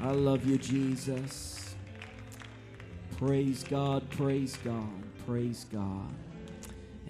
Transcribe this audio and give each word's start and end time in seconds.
I 0.00 0.10
love 0.10 0.44
you, 0.44 0.58
Jesus. 0.58 1.74
Praise 3.16 3.64
God, 3.64 4.08
praise 4.10 4.56
God, 4.62 4.88
praise 5.26 5.64
God. 5.72 6.12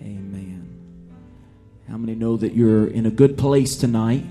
Amen. 0.01 0.69
How 1.89 1.97
many 1.97 2.15
know 2.15 2.37
that 2.37 2.55
you're 2.55 2.87
in 2.87 3.05
a 3.05 3.11
good 3.11 3.37
place 3.37 3.77
tonight? 3.77 4.25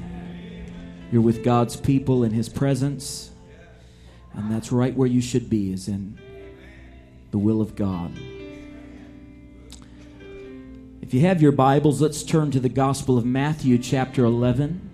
You're 1.12 1.22
with 1.22 1.44
God's 1.44 1.76
people 1.76 2.24
in 2.24 2.32
His 2.32 2.48
presence. 2.48 3.32
And 4.34 4.50
that's 4.50 4.72
right 4.72 4.96
where 4.96 5.10
you 5.10 5.22
should 5.22 5.50
be, 5.50 5.74
is 5.74 5.90
in 5.90 6.18
the 7.32 7.38
will 7.38 7.62
of 7.62 7.76
God. 7.76 8.18
If 11.02 11.14
you 11.14 11.20
have 11.20 11.42
your 11.42 11.52
Bibles, 11.52 12.02
let's 12.02 12.24
turn 12.24 12.50
to 12.52 12.62
the 12.62 12.70
Gospel 12.70 13.18
of 13.18 13.26
Matthew, 13.26 13.78
chapter 13.78 14.24
11. 14.24 14.92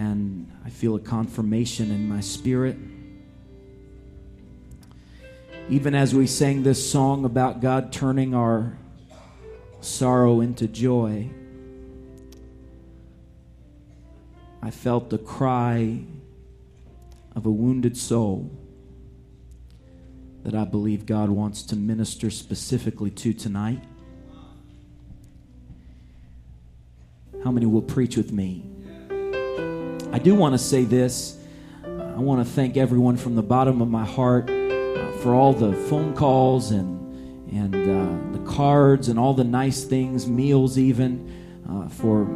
And 0.00 0.50
I 0.64 0.70
feel 0.70 0.94
a 0.94 0.98
confirmation 0.98 1.90
in 1.90 2.08
my 2.08 2.20
spirit. 2.20 2.74
Even 5.68 5.94
as 5.94 6.14
we 6.14 6.26
sang 6.26 6.62
this 6.62 6.90
song 6.90 7.26
about 7.26 7.60
God 7.60 7.92
turning 7.92 8.34
our 8.34 8.78
sorrow 9.82 10.40
into 10.40 10.66
joy, 10.66 11.28
I 14.62 14.70
felt 14.70 15.10
the 15.10 15.18
cry 15.18 16.02
of 17.36 17.44
a 17.44 17.50
wounded 17.50 17.94
soul 17.94 18.50
that 20.44 20.54
I 20.54 20.64
believe 20.64 21.04
God 21.04 21.28
wants 21.28 21.62
to 21.64 21.76
minister 21.76 22.30
specifically 22.30 23.10
to 23.10 23.34
tonight. 23.34 23.84
How 27.44 27.50
many 27.50 27.66
will 27.66 27.82
preach 27.82 28.16
with 28.16 28.32
me? 28.32 28.79
I 30.12 30.18
do 30.18 30.34
want 30.34 30.54
to 30.54 30.58
say 30.58 30.84
this. 30.84 31.38
I 31.84 32.18
want 32.18 32.44
to 32.44 32.52
thank 32.52 32.76
everyone 32.76 33.16
from 33.16 33.36
the 33.36 33.42
bottom 33.42 33.80
of 33.80 33.88
my 33.88 34.04
heart 34.04 34.50
uh, 34.50 35.12
for 35.22 35.34
all 35.34 35.52
the 35.52 35.72
phone 35.72 36.14
calls 36.14 36.72
and 36.72 36.98
and 37.52 37.74
uh, 37.74 38.38
the 38.38 38.44
cards 38.44 39.08
and 39.08 39.18
all 39.18 39.34
the 39.34 39.44
nice 39.44 39.84
things, 39.84 40.26
meals 40.26 40.78
even 40.78 41.62
uh, 41.68 41.88
for 41.88 42.26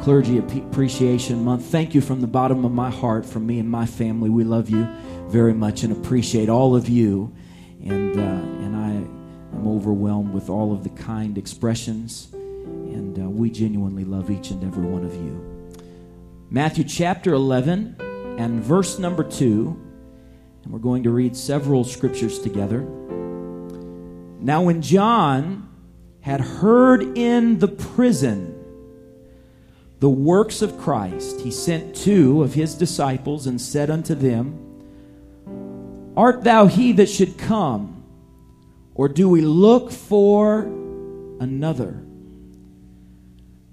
Clergy 0.00 0.38
Appreciation 0.38 1.44
Month. 1.44 1.66
Thank 1.66 1.94
you 1.94 2.00
from 2.00 2.20
the 2.20 2.26
bottom 2.26 2.64
of 2.64 2.72
my 2.72 2.90
heart, 2.90 3.26
from 3.26 3.46
me 3.46 3.58
and 3.58 3.68
my 3.68 3.86
family. 3.86 4.30
We 4.30 4.44
love 4.44 4.70
you 4.70 4.86
very 5.28 5.52
much 5.52 5.82
and 5.82 5.92
appreciate 5.92 6.48
all 6.48 6.74
of 6.74 6.88
you. 6.88 7.34
And, 7.82 8.16
uh, 8.16 8.64
and 8.64 8.76
I 8.76 8.90
am 9.56 9.66
overwhelmed 9.66 10.32
with 10.32 10.48
all 10.48 10.72
of 10.72 10.84
the 10.84 10.90
kind 10.90 11.36
expressions. 11.36 12.28
And 12.32 13.18
uh, 13.18 13.28
we 13.28 13.50
genuinely 13.50 14.04
love 14.04 14.30
each 14.30 14.50
and 14.50 14.64
every 14.64 14.86
one 14.86 15.04
of 15.04 15.14
you. 15.14 15.51
Matthew 16.52 16.84
chapter 16.84 17.32
11 17.32 17.96
and 18.38 18.62
verse 18.62 18.98
number 18.98 19.24
2. 19.24 19.74
And 20.64 20.70
we're 20.70 20.80
going 20.80 21.02
to 21.04 21.10
read 21.10 21.34
several 21.34 21.82
scriptures 21.82 22.38
together. 22.40 22.82
Now, 24.38 24.60
when 24.60 24.82
John 24.82 25.66
had 26.20 26.42
heard 26.42 27.16
in 27.16 27.58
the 27.58 27.68
prison, 27.68 28.54
the 30.00 30.10
works 30.10 30.60
of 30.60 30.78
Christ, 30.78 31.40
he 31.40 31.50
sent 31.50 31.96
two 31.96 32.42
of 32.42 32.52
his 32.52 32.74
disciples 32.74 33.46
and 33.46 33.58
said 33.58 33.88
unto 33.88 34.14
them, 34.14 36.12
Art 36.18 36.44
thou 36.44 36.66
he 36.66 36.92
that 36.92 37.08
should 37.08 37.38
come, 37.38 38.04
or 38.94 39.08
do 39.08 39.26
we 39.26 39.40
look 39.40 39.90
for 39.90 40.64
another? 41.40 42.04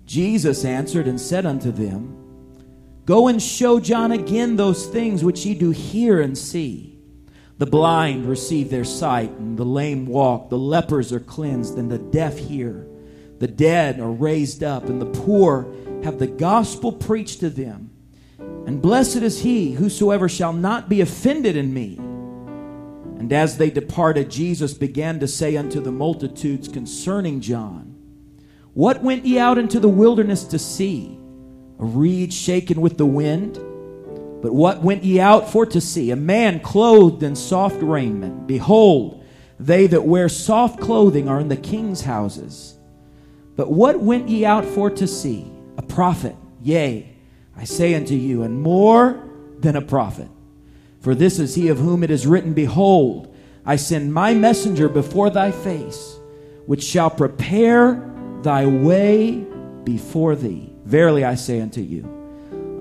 Jesus 0.05 0.63
answered 0.63 1.09
and 1.09 1.19
said 1.19 1.45
unto 1.45 1.73
them, 1.73 2.18
Go 3.09 3.27
and 3.27 3.41
show 3.41 3.79
John 3.79 4.11
again 4.11 4.55
those 4.55 4.85
things 4.85 5.23
which 5.23 5.43
ye 5.43 5.55
do 5.55 5.71
hear 5.71 6.21
and 6.21 6.37
see. 6.37 6.99
The 7.57 7.65
blind 7.65 8.27
receive 8.27 8.69
their 8.69 8.83
sight, 8.83 9.31
and 9.31 9.57
the 9.57 9.65
lame 9.65 10.05
walk, 10.05 10.51
the 10.51 10.59
lepers 10.59 11.11
are 11.11 11.19
cleansed, 11.19 11.75
and 11.79 11.89
the 11.89 11.97
deaf 11.97 12.37
hear. 12.37 12.85
The 13.39 13.47
dead 13.47 13.99
are 13.99 14.11
raised 14.11 14.63
up, 14.63 14.89
and 14.89 15.01
the 15.01 15.07
poor 15.07 15.73
have 16.03 16.19
the 16.19 16.27
gospel 16.27 16.91
preached 16.91 17.39
to 17.39 17.49
them. 17.49 17.89
And 18.37 18.79
blessed 18.79 19.23
is 19.23 19.41
he 19.41 19.71
whosoever 19.71 20.29
shall 20.29 20.53
not 20.53 20.87
be 20.87 21.01
offended 21.01 21.55
in 21.55 21.73
me. 21.73 21.95
And 21.97 23.33
as 23.33 23.57
they 23.57 23.71
departed, 23.71 24.29
Jesus 24.29 24.75
began 24.75 25.19
to 25.19 25.27
say 25.27 25.57
unto 25.57 25.81
the 25.81 25.91
multitudes 25.91 26.67
concerning 26.67 27.41
John, 27.41 27.95
What 28.75 29.01
went 29.01 29.25
ye 29.25 29.39
out 29.39 29.57
into 29.57 29.79
the 29.79 29.89
wilderness 29.89 30.43
to 30.43 30.59
see? 30.59 31.18
A 31.79 31.85
reed 31.85 32.33
shaken 32.33 32.81
with 32.81 32.97
the 32.97 33.05
wind? 33.05 33.55
But 34.41 34.53
what 34.53 34.83
went 34.83 35.03
ye 35.03 35.19
out 35.19 35.49
for 35.49 35.65
to 35.65 35.81
see? 35.81 36.11
A 36.11 36.15
man 36.15 36.59
clothed 36.59 37.23
in 37.23 37.35
soft 37.35 37.81
raiment. 37.81 38.47
Behold, 38.47 39.23
they 39.59 39.87
that 39.87 40.05
wear 40.05 40.29
soft 40.29 40.79
clothing 40.79 41.27
are 41.27 41.39
in 41.39 41.49
the 41.49 41.57
king's 41.57 42.01
houses. 42.01 42.77
But 43.55 43.71
what 43.71 43.99
went 43.99 44.29
ye 44.29 44.45
out 44.45 44.65
for 44.65 44.89
to 44.89 45.07
see? 45.07 45.51
a 45.79 45.81
prophet. 45.81 46.35
Yea, 46.61 47.07
I 47.55 47.63
say 47.63 47.95
unto 47.95 48.13
you, 48.13 48.43
and 48.43 48.61
more 48.61 49.23
than 49.59 49.77
a 49.77 49.81
prophet. 49.81 50.27
For 50.99 51.15
this 51.15 51.39
is 51.39 51.55
he 51.55 51.69
of 51.69 51.77
whom 51.79 52.03
it 52.03 52.11
is 52.11 52.27
written, 52.27 52.53
Behold, 52.53 53.33
I 53.65 53.77
send 53.77 54.13
my 54.13 54.33
messenger 54.33 54.89
before 54.89 55.29
thy 55.29 55.51
face, 55.51 56.19
which 56.65 56.83
shall 56.83 57.09
prepare 57.09 58.11
thy 58.43 58.65
way 58.65 59.45
before 59.85 60.35
thee. 60.35 60.73
Verily 60.89 61.23
I 61.23 61.35
say 61.35 61.61
unto 61.61 61.81
you, 61.81 62.01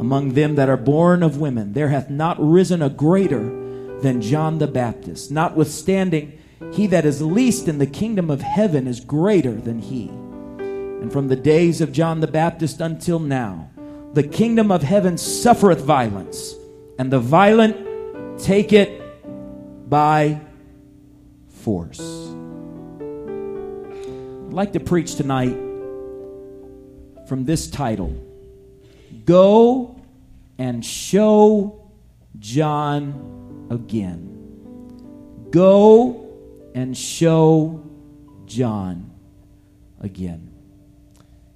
among 0.00 0.32
them 0.32 0.54
that 0.54 0.70
are 0.70 0.78
born 0.78 1.22
of 1.22 1.38
women, 1.38 1.74
there 1.74 1.90
hath 1.90 2.08
not 2.08 2.38
risen 2.40 2.80
a 2.80 2.88
greater 2.88 3.42
than 4.00 4.22
John 4.22 4.56
the 4.56 4.66
Baptist. 4.66 5.30
Notwithstanding, 5.30 6.38
he 6.72 6.86
that 6.86 7.04
is 7.04 7.20
least 7.20 7.68
in 7.68 7.76
the 7.76 7.86
kingdom 7.86 8.30
of 8.30 8.40
heaven 8.40 8.86
is 8.86 9.00
greater 9.00 9.52
than 9.52 9.78
he. 9.78 10.08
And 10.08 11.12
from 11.12 11.28
the 11.28 11.36
days 11.36 11.82
of 11.82 11.92
John 11.92 12.20
the 12.20 12.26
Baptist 12.26 12.80
until 12.80 13.18
now, 13.18 13.68
the 14.14 14.22
kingdom 14.22 14.72
of 14.72 14.82
heaven 14.82 15.18
suffereth 15.18 15.82
violence, 15.82 16.54
and 16.98 17.12
the 17.12 17.20
violent 17.20 17.76
take 18.40 18.72
it 18.72 19.02
by 19.90 20.40
force. 21.50 22.00
I'd 24.46 24.54
like 24.54 24.72
to 24.72 24.80
preach 24.80 25.16
tonight 25.16 25.67
from 27.28 27.44
this 27.44 27.68
title 27.68 28.12
Go 29.24 30.00
and 30.58 30.84
Show 30.84 31.90
John 32.38 33.68
Again. 33.70 35.48
Go 35.50 36.26
and 36.74 36.96
Show 36.96 37.84
John 38.46 39.10
Again. 40.00 40.50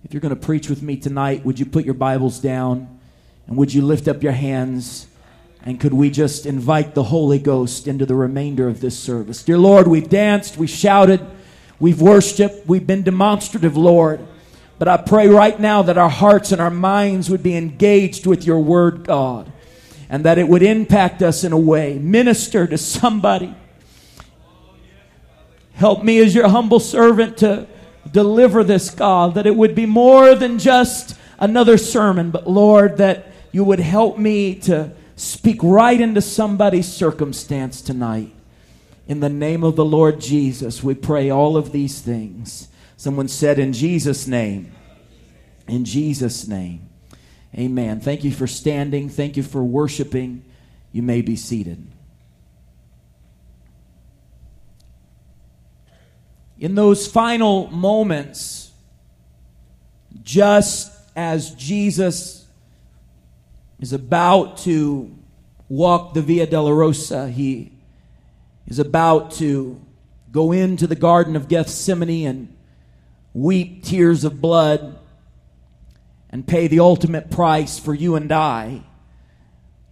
If 0.05 0.13
you're 0.13 0.21
going 0.21 0.35
to 0.35 0.41
preach 0.41 0.69
with 0.69 0.83
me 0.83 0.97
tonight, 0.97 1.45
would 1.45 1.59
you 1.59 1.65
put 1.65 1.85
your 1.85 1.95
Bibles 1.95 2.39
down 2.39 3.01
and 3.47 3.57
would 3.57 3.73
you 3.73 3.83
lift 3.83 4.09
up 4.09 4.23
your 4.23 4.33
hands? 4.33 5.07
And 5.65 5.81
could 5.81 5.95
we 5.95 6.11
just 6.11 6.45
invite 6.45 6.95
the 6.95 7.05
Holy 7.05 7.39
Ghost 7.39 7.87
into 7.87 8.05
the 8.05 8.15
remainder 8.15 8.69
of 8.69 8.81
this 8.81 8.99
service? 8.99 9.43
Dear 9.43 9.59
Lord, 9.59 9.87
we've 9.89 10.09
danced, 10.09 10.59
we've 10.59 10.69
shouted, 10.69 11.25
we've 11.79 12.03
worshiped, 12.03 12.67
we've 12.67 12.87
been 12.87 13.03
demonstrative, 13.03 13.77
Lord. 13.77 14.27
But 14.83 14.89
I 14.89 14.97
pray 14.97 15.29
right 15.29 15.61
now 15.61 15.83
that 15.83 15.97
our 15.97 16.09
hearts 16.09 16.51
and 16.51 16.61
our 16.61 16.69
minds 16.69 17.31
would 17.31 17.41
be 17.41 17.55
engaged 17.55 18.27
with 18.27 18.45
your 18.45 18.59
word, 18.59 19.05
God, 19.05 19.53
and 20.09 20.25
that 20.25 20.39
it 20.39 20.49
would 20.49 20.65
impact 20.65 21.23
us 21.23 21.45
in 21.45 21.53
a 21.53 21.57
way, 21.57 22.01
minister 22.01 22.67
to 22.67 22.77
somebody. 22.77 23.55
Help 25.75 26.03
me 26.03 26.19
as 26.19 26.35
your 26.35 26.49
humble 26.49 26.81
servant 26.81 27.37
to 27.37 27.69
deliver 28.11 28.65
this, 28.65 28.91
God, 28.91 29.35
that 29.35 29.47
it 29.47 29.55
would 29.55 29.77
be 29.77 29.87
more 29.87 30.35
than 30.35 30.59
just 30.59 31.17
another 31.39 31.79
sermon, 31.79 32.33
but 32.33 32.51
Lord, 32.51 32.97
that 32.97 33.29
you 33.53 33.63
would 33.63 33.79
help 33.79 34.19
me 34.19 34.57
to 34.63 34.91
speak 35.15 35.63
right 35.63 36.01
into 36.01 36.21
somebody's 36.21 36.93
circumstance 36.93 37.83
tonight. 37.83 38.35
In 39.07 39.21
the 39.21 39.29
name 39.29 39.63
of 39.63 39.77
the 39.77 39.85
Lord 39.85 40.21
Jesus, 40.21 40.83
we 40.83 40.95
pray 40.95 41.31
all 41.31 41.57
of 41.57 41.71
these 41.71 42.01
things. 42.01 42.67
Someone 43.03 43.27
said, 43.27 43.59
In 43.59 43.73
Jesus' 43.73 44.29
name. 44.29 44.73
In 45.67 45.85
Jesus' 45.85 46.47
name. 46.47 46.89
Amen. 47.59 48.01
Thank 48.01 48.23
you 48.23 48.31
for 48.31 48.47
standing. 48.47 49.09
Thank 49.09 49.37
you 49.37 49.43
for 49.43 49.65
worshiping. 49.65 50.45
You 50.93 51.03
may 51.03 51.21
be 51.21 51.35
seated. 51.35 51.87
in 56.63 56.77
those 56.77 57.09
final 57.09 57.67
moments, 57.73 58.71
just 60.23 60.93
as 61.17 61.51
Jesus 61.57 62.47
is 63.81 63.93
about 63.93 64.59
to 64.59 65.13
walk 65.69 66.15
the 66.15 66.23
Via 66.23 66.47
Dolorosa, 66.47 67.29
he 67.29 67.73
is 68.69 68.79
about 68.79 69.33
to 69.33 69.85
go 70.31 70.53
into 70.53 70.87
the 70.87 70.95
Garden 70.95 71.35
of 71.35 71.49
Gethsemane 71.49 72.29
and 72.29 72.52
weep 73.35 73.85
tears 73.85 74.25
of 74.25 74.41
blood. 74.41 74.99
and 76.31 76.47
pay 76.47 76.67
the 76.67 76.81
ultimate 76.81 77.31
price 77.31 77.79
for 77.79 77.93
you 77.93 78.17
and 78.17 78.33
I. 78.33 78.83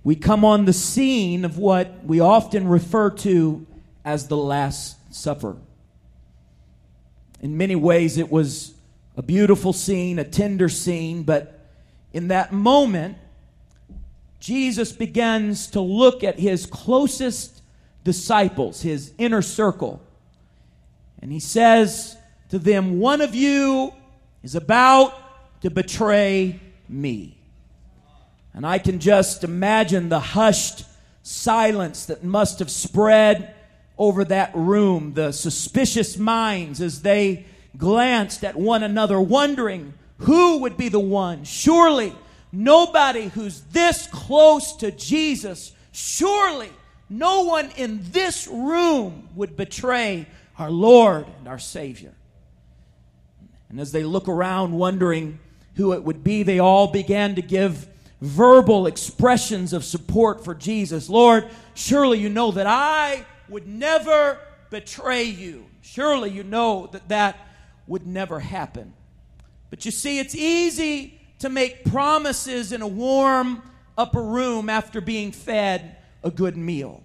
We 0.03 0.17
come 0.17 0.43
on 0.43 0.65
the 0.65 0.73
scene 0.73 1.45
of 1.45 1.59
what 1.59 2.03
we 2.03 2.19
often 2.19 2.67
refer 2.67 3.11
to 3.11 3.67
as 4.07 4.29
the 4.29 4.39
Last 4.39 4.97
Supper. 5.15 5.57
In 7.43 7.59
many 7.59 7.77
ways, 7.77 8.17
it 8.17 8.31
was 8.31 8.73
a 9.19 9.23
beautiful 9.23 9.75
scene, 9.75 10.19
a 10.19 10.25
tender 10.25 10.71
scene, 10.71 11.25
but 11.25 11.69
in 12.15 12.29
that 12.29 12.53
moment, 12.53 13.19
Jesus 14.39 14.93
begins 14.93 15.67
to 15.69 15.81
look 15.83 16.25
at 16.25 16.39
his 16.39 16.65
closest 16.65 17.61
disciples, 18.03 18.81
his 18.81 19.13
inner 19.19 19.43
circle, 19.43 20.01
and 21.21 21.31
he 21.31 21.41
says 21.41 22.17
to 22.51 22.59
them, 22.59 23.01
One 23.01 23.21
of 23.21 23.35
you 23.35 23.93
is 24.43 24.55
about 24.55 25.61
to 25.63 25.71
betray 25.71 26.61
me. 26.89 27.37
And 28.53 28.67
I 28.67 28.79
can 28.79 28.99
just 28.99 29.45
imagine 29.45 30.09
the 30.09 30.21
hushed 30.21 30.85
silence 31.23 32.07
that 32.07 32.25
must 32.25 32.59
have 32.59 32.71
spread 32.71 33.55
over 33.97 34.25
that 34.25 34.51
room, 34.55 35.15
the 35.15 35.33
suspicious 35.33 36.17
minds 36.17 36.81
as 36.81 37.03
they 37.03 37.47
glanced 37.77 38.43
at 38.45 38.57
one 38.57 38.83
another, 38.83 39.21
wondering 39.21 39.95
who 40.19 40.59
would 40.59 40.77
be 40.77 40.89
the 40.89 40.99
one. 40.99 41.45
Surely 41.45 42.13
nobody 42.51 43.29
who's 43.29 43.61
this 43.73 44.07
close 44.09 44.75
to 44.77 44.91
Jesus, 44.91 45.73
surely 45.93 46.71
no 47.09 47.43
one 47.43 47.71
in 47.77 48.01
this 48.11 48.49
room 48.49 49.29
would 49.35 49.57
betray 49.57 50.27
our 50.59 50.71
Lord 50.71 51.27
and 51.39 51.47
our 51.47 51.59
Savior. 51.59 52.13
And 53.71 53.81
as 53.81 53.93
they 53.93 54.03
look 54.03 54.29
around, 54.29 54.73
wondering 54.73 55.39
who 55.77 55.93
it 55.93 56.03
would 56.05 56.23
be, 56.23 56.43
they 56.43 56.59
all 56.59 56.89
began 56.89 57.37
to 57.37 57.43
give 57.43 57.89
verbal 58.21 58.87
expressions 58.87 59.73
of 59.73 59.85
support 59.85 60.45
for 60.45 60.55
Jesus. 60.55 61.09
Lord, 61.09 61.49
surely 61.75 62.19
you 62.19 62.29
know 62.29 62.51
that 62.51 62.67
I 62.67 63.25
would 63.49 63.67
never 63.67 64.39
betray 64.69 65.25
you. 65.25 65.67
Surely 65.83 66.31
you 66.31 66.43
know 66.43 66.89
that 66.93 67.09
that 67.09 67.39
would 67.87 68.07
never 68.07 68.41
happen. 68.41 68.93
But 69.71 69.85
you 69.85 69.91
see, 69.91 70.19
it's 70.19 70.35
easy 70.35 71.21
to 71.39 71.49
make 71.49 71.85
promises 71.85 72.73
in 72.73 72.83
a 72.83 72.89
warm 72.89 73.63
upper 73.97 74.23
room 74.23 74.69
after 74.69 75.01
being 75.01 75.33
fed 75.33 75.97
a 76.23 76.31
good 76.31 76.57
meal. 76.57 77.03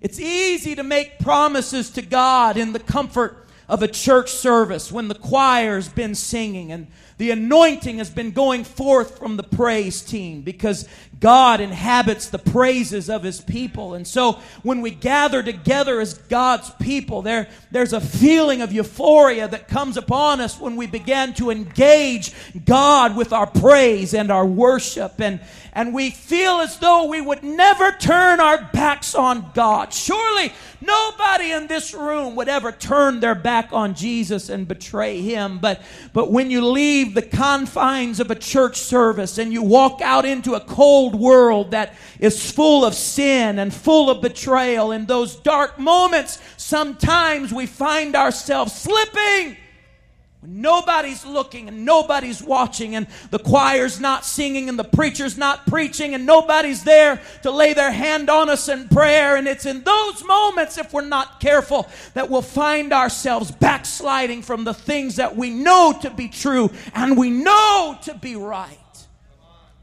It's 0.00 0.20
easy 0.20 0.74
to 0.74 0.82
make 0.82 1.18
promises 1.18 1.90
to 1.90 2.02
God 2.02 2.56
in 2.56 2.72
the 2.72 2.78
comfort 2.78 3.48
of 3.72 3.82
a 3.82 3.88
church 3.88 4.30
service 4.30 4.92
when 4.92 5.08
the 5.08 5.14
choir's 5.14 5.88
been 5.88 6.14
singing 6.14 6.70
and 6.70 6.86
the 7.22 7.30
anointing 7.30 7.98
has 7.98 8.10
been 8.10 8.32
going 8.32 8.64
forth 8.64 9.16
from 9.16 9.36
the 9.36 9.44
praise 9.44 10.02
team 10.02 10.42
because 10.42 10.88
God 11.22 11.60
inhabits 11.60 12.30
the 12.30 12.38
praises 12.40 13.08
of 13.08 13.22
his 13.22 13.40
people. 13.40 13.94
And 13.94 14.04
so 14.04 14.40
when 14.64 14.80
we 14.80 14.90
gather 14.90 15.40
together 15.40 16.00
as 16.00 16.14
God's 16.14 16.70
people, 16.82 17.22
there, 17.22 17.48
there's 17.70 17.92
a 17.92 18.00
feeling 18.00 18.60
of 18.60 18.72
euphoria 18.72 19.46
that 19.46 19.68
comes 19.68 19.96
upon 19.96 20.40
us 20.40 20.58
when 20.58 20.74
we 20.74 20.88
begin 20.88 21.32
to 21.34 21.50
engage 21.50 22.34
God 22.64 23.16
with 23.16 23.32
our 23.32 23.46
praise 23.46 24.14
and 24.14 24.32
our 24.32 24.44
worship. 24.44 25.20
And, 25.20 25.38
and 25.72 25.94
we 25.94 26.10
feel 26.10 26.56
as 26.56 26.78
though 26.78 27.06
we 27.06 27.20
would 27.20 27.44
never 27.44 27.92
turn 27.92 28.40
our 28.40 28.68
backs 28.72 29.14
on 29.14 29.52
God. 29.54 29.94
Surely 29.94 30.52
nobody 30.80 31.52
in 31.52 31.68
this 31.68 31.94
room 31.94 32.34
would 32.34 32.48
ever 32.48 32.72
turn 32.72 33.20
their 33.20 33.36
back 33.36 33.72
on 33.72 33.94
Jesus 33.94 34.48
and 34.48 34.66
betray 34.66 35.20
him. 35.20 35.60
But, 35.60 35.80
but 36.12 36.32
when 36.32 36.50
you 36.50 36.66
leave 36.66 37.11
the 37.14 37.22
confines 37.22 38.20
of 38.20 38.30
a 38.30 38.34
church 38.34 38.76
service 38.76 39.38
and 39.38 39.52
you 39.52 39.62
walk 39.62 40.00
out 40.02 40.24
into 40.24 40.54
a 40.54 40.60
cold 40.60 41.14
world 41.14 41.70
that 41.70 41.94
is 42.18 42.50
full 42.50 42.84
of 42.84 42.94
sin 42.94 43.58
and 43.58 43.72
full 43.72 44.10
of 44.10 44.20
betrayal. 44.20 44.92
In 44.92 45.06
those 45.06 45.36
dark 45.36 45.78
moments, 45.78 46.38
sometimes 46.56 47.52
we 47.52 47.66
find 47.66 48.14
ourselves 48.14 48.72
slipping. 48.72 49.56
When 50.42 50.60
nobody's 50.60 51.24
looking 51.24 51.68
and 51.68 51.84
nobody's 51.84 52.42
watching 52.42 52.96
and 52.96 53.06
the 53.30 53.38
choir's 53.38 54.00
not 54.00 54.24
singing 54.24 54.68
and 54.68 54.76
the 54.76 54.82
preacher's 54.82 55.38
not 55.38 55.68
preaching 55.68 56.14
and 56.14 56.26
nobody's 56.26 56.82
there 56.82 57.22
to 57.44 57.52
lay 57.52 57.74
their 57.74 57.92
hand 57.92 58.28
on 58.28 58.50
us 58.50 58.68
in 58.68 58.88
prayer. 58.88 59.36
And 59.36 59.46
it's 59.46 59.66
in 59.66 59.84
those 59.84 60.24
moments, 60.24 60.78
if 60.78 60.92
we're 60.92 61.02
not 61.02 61.38
careful, 61.38 61.88
that 62.14 62.28
we'll 62.28 62.42
find 62.42 62.92
ourselves 62.92 63.52
backsliding 63.52 64.42
from 64.42 64.64
the 64.64 64.74
things 64.74 65.16
that 65.16 65.36
we 65.36 65.48
know 65.50 65.96
to 66.02 66.10
be 66.10 66.28
true 66.28 66.72
and 66.92 67.16
we 67.16 67.30
know 67.30 67.96
to 68.02 68.14
be 68.14 68.34
right. 68.34 68.81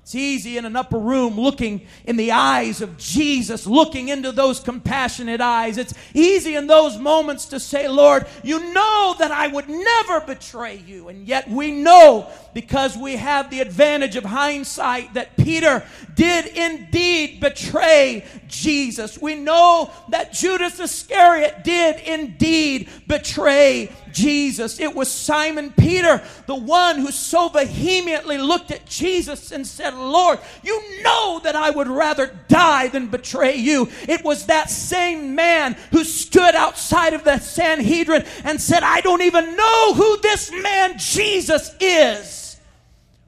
It's 0.09 0.15
easy 0.15 0.57
in 0.57 0.65
an 0.65 0.75
upper 0.75 0.97
room 0.97 1.39
looking 1.39 1.85
in 2.03 2.17
the 2.17 2.31
eyes 2.31 2.81
of 2.81 2.97
Jesus, 2.97 3.67
looking 3.67 4.09
into 4.09 4.31
those 4.31 4.59
compassionate 4.59 5.39
eyes. 5.39 5.77
It's 5.77 5.93
easy 6.15 6.55
in 6.55 6.65
those 6.65 6.97
moments 6.97 7.45
to 7.49 7.59
say, 7.59 7.87
Lord, 7.87 8.25
you 8.41 8.73
know 8.73 9.15
that 9.19 9.29
I 9.29 9.45
would 9.45 9.69
never 9.69 10.21
betray 10.21 10.77
you. 10.77 11.09
And 11.09 11.27
yet 11.27 11.47
we 11.47 11.71
know 11.71 12.27
because 12.55 12.97
we 12.97 13.17
have 13.17 13.51
the 13.51 13.59
advantage 13.59 14.15
of 14.15 14.23
hindsight 14.23 15.13
that 15.13 15.37
Peter 15.37 15.83
did 16.15 16.47
indeed 16.57 17.39
betray 17.39 18.25
Jesus. 18.47 19.21
We 19.21 19.35
know 19.35 19.91
that 20.09 20.33
Judas 20.33 20.79
Iscariot 20.79 21.63
did 21.63 21.99
indeed 21.99 22.89
betray 23.07 23.91
Jesus. 24.13 24.79
It 24.79 24.95
was 24.95 25.11
Simon 25.11 25.71
Peter, 25.71 26.21
the 26.45 26.55
one 26.55 26.97
who 26.97 27.11
so 27.11 27.49
vehemently 27.49 28.37
looked 28.37 28.71
at 28.71 28.85
Jesus 28.85 29.51
and 29.51 29.65
said, 29.65 29.93
Lord, 29.93 30.39
you 30.63 31.01
know 31.03 31.39
that 31.43 31.55
I 31.55 31.69
would 31.69 31.87
rather 31.87 32.35
die 32.47 32.87
than 32.87 33.07
betray 33.07 33.55
you. 33.55 33.89
It 34.07 34.23
was 34.23 34.47
that 34.47 34.69
same 34.69 35.35
man 35.35 35.75
who 35.91 36.03
stood 36.03 36.55
outside 36.55 37.13
of 37.13 37.23
the 37.23 37.39
Sanhedrin 37.39 38.25
and 38.43 38.59
said, 38.59 38.83
I 38.83 39.01
don't 39.01 39.21
even 39.21 39.55
know 39.55 39.93
who 39.93 40.17
this 40.21 40.51
man 40.51 40.97
Jesus 40.97 41.75
is, 41.79 42.57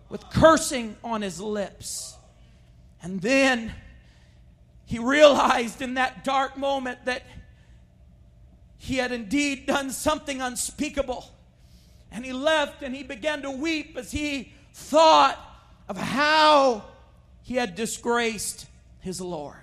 with 0.09 0.23
cursing 0.29 0.95
on 1.03 1.21
his 1.21 1.39
lips. 1.39 2.15
And 3.03 3.21
then 3.21 3.73
he 4.85 4.99
realized 4.99 5.81
in 5.81 5.93
that 5.93 6.23
dark 6.23 6.57
moment 6.57 7.05
that 7.05 7.23
he 8.81 8.95
had 8.95 9.11
indeed 9.11 9.67
done 9.67 9.91
something 9.91 10.41
unspeakable. 10.41 11.31
And 12.11 12.25
he 12.25 12.33
left 12.33 12.81
and 12.81 12.95
he 12.95 13.03
began 13.03 13.43
to 13.43 13.51
weep 13.51 13.95
as 13.95 14.11
he 14.11 14.53
thought 14.73 15.37
of 15.87 15.97
how 15.97 16.85
he 17.43 17.57
had 17.57 17.75
disgraced 17.75 18.65
his 18.99 19.21
Lord. 19.21 19.61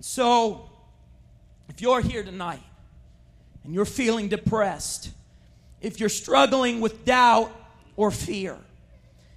So, 0.00 0.70
if 1.68 1.82
you're 1.82 2.00
here 2.00 2.22
tonight 2.22 2.62
and 3.64 3.74
you're 3.74 3.84
feeling 3.84 4.28
depressed, 4.28 5.10
if 5.82 6.00
you're 6.00 6.08
struggling 6.08 6.80
with 6.80 7.04
doubt 7.04 7.54
or 7.96 8.10
fear, 8.10 8.56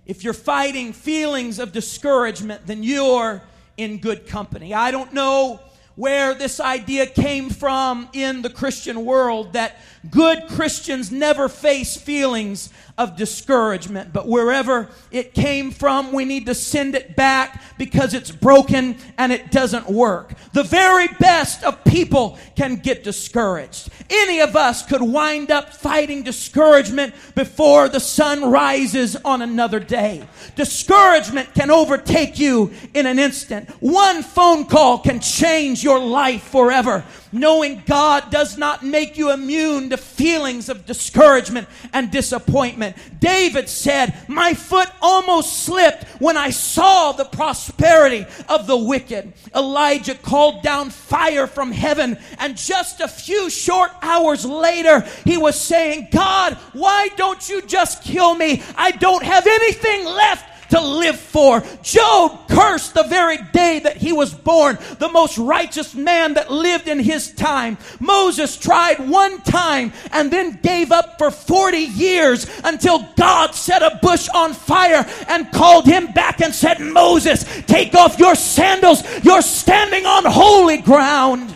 if 0.05 0.23
you're 0.23 0.33
fighting 0.33 0.93
feelings 0.93 1.59
of 1.59 1.73
discouragement, 1.73 2.65
then 2.65 2.81
you're 2.81 3.41
in 3.75 3.97
good 3.97 4.25
company. 4.25 4.73
I 4.73 4.91
don't 4.91 5.12
know 5.12 5.59
where 5.99 6.33
this 6.33 6.61
idea 6.61 7.05
came 7.05 7.49
from 7.49 8.07
in 8.13 8.41
the 8.41 8.49
Christian 8.49 9.03
world 9.03 9.51
that 9.51 9.75
good 10.09 10.47
Christians 10.47 11.11
never 11.11 11.49
face 11.49 11.97
feelings 11.97 12.69
of 12.99 13.15
discouragement. 13.15 14.11
But 14.11 14.27
wherever 14.27 14.89
it 15.09 15.33
came 15.33 15.71
from, 15.71 16.11
we 16.11 16.25
need 16.25 16.45
to 16.47 16.53
send 16.53 16.95
it 16.95 17.15
back 17.15 17.63
because 17.77 18.13
it's 18.13 18.29
broken 18.29 18.97
and 19.17 19.31
it 19.31 19.51
doesn't 19.51 19.89
work. 19.89 20.33
The 20.51 20.63
very 20.63 21.07
best 21.07 21.63
of 21.63 21.81
people 21.85 22.37
can 22.57 22.75
get 22.75 23.05
discouraged. 23.05 23.89
Any 24.09 24.41
of 24.41 24.57
us 24.57 24.85
could 24.85 25.01
wind 25.01 25.49
up 25.49 25.73
fighting 25.73 26.23
discouragement 26.23 27.15
before 27.35 27.87
the 27.87 28.01
sun 28.01 28.51
rises 28.51 29.15
on 29.15 29.41
another 29.41 29.79
day. 29.79 30.27
Discouragement 30.57 31.53
can 31.53 31.71
overtake 31.71 32.37
you 32.37 32.71
in 32.93 33.05
an 33.05 33.17
instant. 33.17 33.69
One 33.79 34.23
phone 34.23 34.65
call 34.65 34.99
can 34.99 35.21
change 35.21 35.85
your 35.85 35.99
life 35.99 36.43
forever. 36.43 37.05
Knowing 37.31 37.83
God 37.86 38.31
does 38.31 38.57
not 38.57 38.83
make 38.83 39.17
you 39.17 39.31
immune 39.31 39.89
to 39.91 39.98
feelings 39.98 40.69
of 40.69 40.86
discouragement 40.86 41.67
and 41.93 42.09
disappointment. 42.09 42.95
David 43.19 43.69
said, 43.69 44.15
My 44.27 44.53
foot 44.53 44.89
almost 45.01 45.63
slipped 45.63 46.05
when 46.19 46.38
I 46.38 46.50
saw 46.50 47.12
the 47.12 47.25
prosperity 47.25 48.25
of 48.48 48.65
the 48.65 48.77
wicked. 48.77 49.33
Elijah 49.55 50.15
called 50.15 50.63
down 50.63 50.89
fire 50.89 51.48
from 51.48 51.71
heaven, 51.71 52.17
and 52.39 52.57
just 52.57 53.00
a 53.00 53.07
few 53.07 53.50
short 53.50 53.91
hours 54.01 54.45
later, 54.45 55.01
he 55.25 55.38
was 55.38 55.59
saying, 55.59 56.07
God, 56.12 56.53
why 56.74 57.09
don't 57.15 57.48
you 57.48 57.62
just 57.62 58.03
kill 58.03 58.33
me? 58.36 58.63
I 58.75 58.91
don't 58.91 59.24
have 59.24 59.45
anything 59.45 60.05
left 60.05 60.45
to 60.69 60.81
live 60.81 61.19
for. 61.19 61.63
Job 61.81 62.47
cursed 62.49 62.93
the 62.93 63.03
very 63.03 63.38
day 63.53 63.79
that 63.79 63.97
he 63.97 64.13
was 64.13 64.33
born, 64.33 64.77
the 64.99 65.09
most 65.09 65.38
righteous 65.38 65.95
man 65.95 66.33
that 66.35 66.51
lived 66.51 66.88
in 66.88 66.99
his 66.99 67.31
time. 67.33 67.77
Moses 67.99 68.57
tried 68.57 68.99
one 69.09 69.41
time 69.41 69.93
and 70.11 70.31
then 70.31 70.59
gave 70.61 70.91
up 70.91 71.17
for 71.17 71.31
40 71.31 71.77
years 71.77 72.47
until 72.63 73.07
God 73.15 73.55
set 73.55 73.81
a 73.81 73.99
bush 74.01 74.29
on 74.29 74.53
fire 74.53 75.05
and 75.27 75.51
called 75.51 75.85
him 75.85 76.11
back 76.13 76.41
and 76.41 76.53
said, 76.53 76.79
Moses, 76.79 77.43
take 77.65 77.95
off 77.95 78.19
your 78.19 78.35
sandals. 78.35 79.03
You're 79.23 79.41
standing 79.41 80.05
on 80.05 80.23
holy 80.25 80.77
ground. 80.77 81.55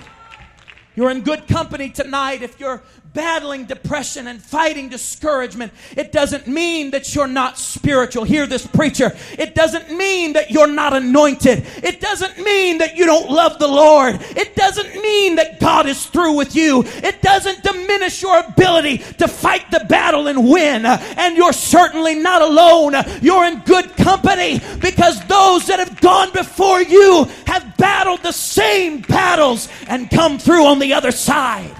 You're 0.96 1.10
in 1.10 1.22
good 1.22 1.48
company 1.48 1.89
tonight 1.89 2.43
if 2.43 2.60
you're 2.60 2.84
battling 3.13 3.65
depression 3.65 4.27
and 4.27 4.41
fighting 4.41 4.89
discouragement, 4.89 5.72
it 5.96 6.12
doesn't 6.12 6.48
mean 6.48 6.91
that 6.91 7.13
you're 7.13 7.27
not 7.27 7.58
spiritual. 7.58 8.24
Hear 8.24 8.48
this 8.48 8.65
preacher. 8.65 9.15
It 9.38 9.55
doesn't 9.55 9.96
mean 9.96 10.34
that 10.34 10.51
you're 10.51 10.67
not 10.67 10.93
anointed. 10.93 11.65
It 11.84 12.01
doesn't 12.01 12.39
mean 12.39 12.79
that 12.79 12.96
you 12.96 13.05
don't 13.05 13.29
love 13.29 13.60
the 13.60 13.67
Lord. 13.67 14.17
It 14.22 14.55
doesn't 14.55 14.96
mean 14.96 15.36
that 15.36 15.60
God 15.60 15.86
is 15.86 16.05
through 16.08 16.36
with 16.36 16.55
you. 16.55 16.84
It 16.86 17.22
doesn't 17.22 17.63
diminish 17.63 18.22
your 18.22 18.39
ability 18.39 18.98
to 18.98 19.27
fight 19.27 19.70
the 19.72 19.86
battle 19.88 20.27
and 20.27 20.50
win. 20.50 20.86
And 20.86 21.38
you're 21.38 21.53
certainly 21.53 22.15
not 22.15 22.41
alone. 22.41 22.96
You're 23.22 23.46
in 23.46 23.60
good 23.60 23.96
company 23.96 24.60
because 24.79 25.24
those 25.27 25.67
that 25.67 25.79
have 25.79 26.01
gone 26.01 26.32
before 26.32 26.82
you 26.82 27.25
have 27.46 27.77
battled 27.77 28.22
the 28.24 28.32
same 28.32 29.01
battles 29.01 29.70
and 29.88 30.10
come 30.10 30.39
through 30.39 30.65
on 30.65 30.79
the 30.79 30.93
other 30.93 31.12
side. 31.12 31.75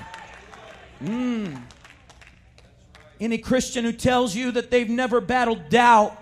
Mm. 1.04 1.62
Any 3.20 3.38
Christian 3.38 3.86
who 3.86 3.94
tells 3.94 4.36
you 4.36 4.52
that 4.52 4.72
they've 4.72 4.90
never 4.90 5.22
battled 5.22 5.70
doubt, 5.70 6.18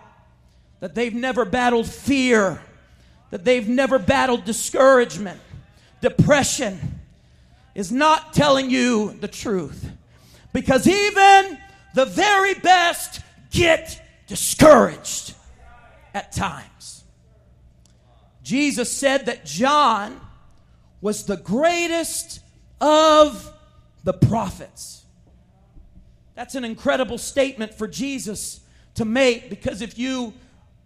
that 0.80 0.96
they've 0.96 1.14
never 1.14 1.46
battled 1.46 1.88
fear, 1.88 2.62
that 3.30 3.46
they've 3.46 3.68
never 3.68 4.00
battled 4.00 4.46
discouragement, 4.46 5.40
depression, 6.02 7.00
is 7.76 7.92
not 7.92 8.34
telling 8.34 8.70
you 8.70 9.14
the 9.20 9.28
truth. 9.28 9.90
Because 10.54 10.88
even 10.88 11.58
the 11.94 12.06
very 12.06 12.56
best 12.56 13.22
get 13.52 14.02
discouraged 14.28 15.34
at 16.14 16.32
times. 16.32 17.04
Jesus 18.44 18.92
said 18.92 19.28
that 19.28 19.46
John 19.46 20.20
was 21.00 21.26
the 21.26 21.38
greatest 21.38 22.42
of 22.80 23.54
the 24.03 24.13
prophets. 24.13 25.05
That's 26.36 26.55
an 26.55 26.63
incredible 26.63 27.17
statement 27.17 27.74
for 27.74 27.88
Jesus 27.88 28.62
to 28.96 29.05
make 29.05 29.50
because 29.50 29.81
if 29.81 29.98
you 29.98 30.34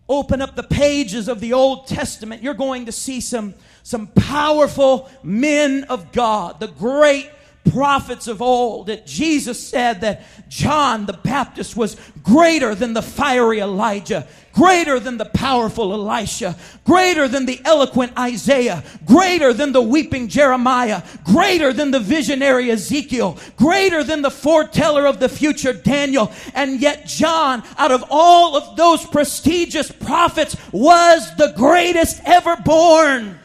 open 0.07 0.41
up 0.41 0.55
the 0.55 0.63
pages 0.63 1.27
of 1.27 1.39
the 1.39 1.53
Old 1.53 1.87
Testament, 1.87 2.43
you're 2.43 2.53
going 2.53 2.85
to 2.85 2.91
see 2.91 3.19
some, 3.21 3.55
some 3.83 4.07
powerful 4.07 5.09
men 5.23 5.85
of 5.85 6.11
God, 6.11 6.59
the 6.59 6.67
great 6.67 7.29
prophets 7.71 8.27
of 8.27 8.41
old 8.41 8.87
that 8.87 9.05
Jesus 9.05 9.65
said 9.65 10.01
that 10.01 10.23
John 10.49 11.05
the 11.05 11.13
Baptist 11.13 11.75
was 11.75 11.97
greater 12.23 12.75
than 12.75 12.93
the 12.93 13.01
fiery 13.01 13.59
Elijah, 13.59 14.27
greater 14.53 14.99
than 14.99 15.17
the 15.17 15.25
powerful 15.25 15.93
Elisha, 15.93 16.55
greater 16.85 17.27
than 17.27 17.45
the 17.45 17.59
eloquent 17.65 18.17
Isaiah, 18.17 18.83
greater 19.05 19.53
than 19.53 19.73
the 19.73 19.81
weeping 19.81 20.27
Jeremiah, 20.27 21.03
greater 21.23 21.73
than 21.73 21.91
the 21.91 21.99
visionary 21.99 22.71
Ezekiel, 22.71 23.37
greater 23.57 24.03
than 24.03 24.21
the 24.21 24.31
foreteller 24.31 25.05
of 25.05 25.19
the 25.19 25.29
future 25.29 25.73
Daniel. 25.73 26.31
And 26.53 26.79
yet 26.79 27.05
John, 27.05 27.63
out 27.77 27.91
of 27.91 28.05
all 28.09 28.55
of 28.55 28.77
those 28.77 29.05
prestigious 29.05 29.91
prophets, 29.91 30.55
was 30.71 31.35
the 31.35 31.53
greatest 31.57 32.21
ever 32.25 32.55
born. 32.57 33.39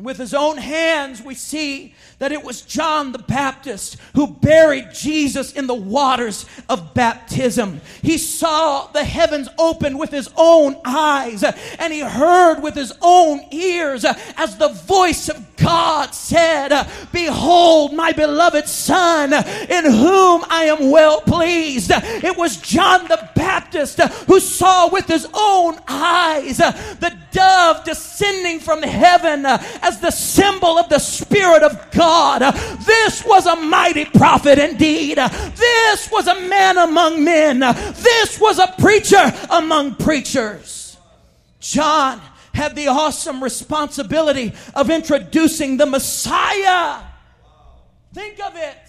With 0.00 0.18
his 0.18 0.32
own 0.32 0.58
hands, 0.58 1.22
we 1.22 1.34
see 1.34 1.92
that 2.20 2.30
it 2.30 2.44
was 2.44 2.62
John 2.62 3.10
the 3.10 3.18
Baptist 3.18 3.96
who 4.14 4.28
buried 4.28 4.92
Jesus 4.92 5.52
in 5.52 5.66
the 5.66 5.74
waters 5.74 6.46
of 6.68 6.94
baptism. 6.94 7.80
He 8.00 8.16
saw 8.16 8.86
the 8.86 9.02
heavens 9.02 9.48
open 9.58 9.98
with 9.98 10.10
his 10.10 10.30
own 10.36 10.76
eyes 10.84 11.42
and 11.42 11.92
he 11.92 12.00
heard 12.00 12.60
with 12.60 12.74
his 12.74 12.92
own 13.02 13.40
ears 13.50 14.04
as 14.36 14.56
the 14.56 14.68
voice 14.68 15.28
of 15.28 15.47
God 15.60 16.14
said, 16.14 16.88
Behold, 17.12 17.94
my 17.94 18.12
beloved 18.12 18.68
Son, 18.68 19.32
in 19.32 19.84
whom 19.84 20.44
I 20.48 20.64
am 20.64 20.90
well 20.90 21.20
pleased. 21.20 21.90
It 21.94 22.36
was 22.36 22.58
John 22.58 23.08
the 23.08 23.28
Baptist 23.34 24.00
who 24.26 24.40
saw 24.40 24.88
with 24.90 25.06
his 25.06 25.26
own 25.34 25.78
eyes 25.88 26.58
the 26.58 27.16
dove 27.32 27.84
descending 27.84 28.60
from 28.60 28.82
heaven 28.82 29.44
as 29.46 30.00
the 30.00 30.10
symbol 30.10 30.78
of 30.78 30.88
the 30.88 30.98
Spirit 30.98 31.62
of 31.62 31.90
God. 31.90 32.40
This 32.86 33.24
was 33.24 33.46
a 33.46 33.56
mighty 33.56 34.04
prophet 34.04 34.58
indeed. 34.58 35.18
This 35.18 36.10
was 36.10 36.26
a 36.26 36.40
man 36.48 36.78
among 36.78 37.24
men. 37.24 37.60
This 37.60 38.38
was 38.40 38.58
a 38.58 38.74
preacher 38.78 39.32
among 39.50 39.96
preachers. 39.96 40.96
John 41.60 42.20
had 42.54 42.74
the 42.74 42.88
awesome 42.88 43.42
responsibility 43.42 44.52
of 44.74 44.90
introducing 44.90 45.76
the 45.76 45.86
Messiah. 45.86 47.02
Think 48.12 48.40
of 48.44 48.56
it 48.56 48.87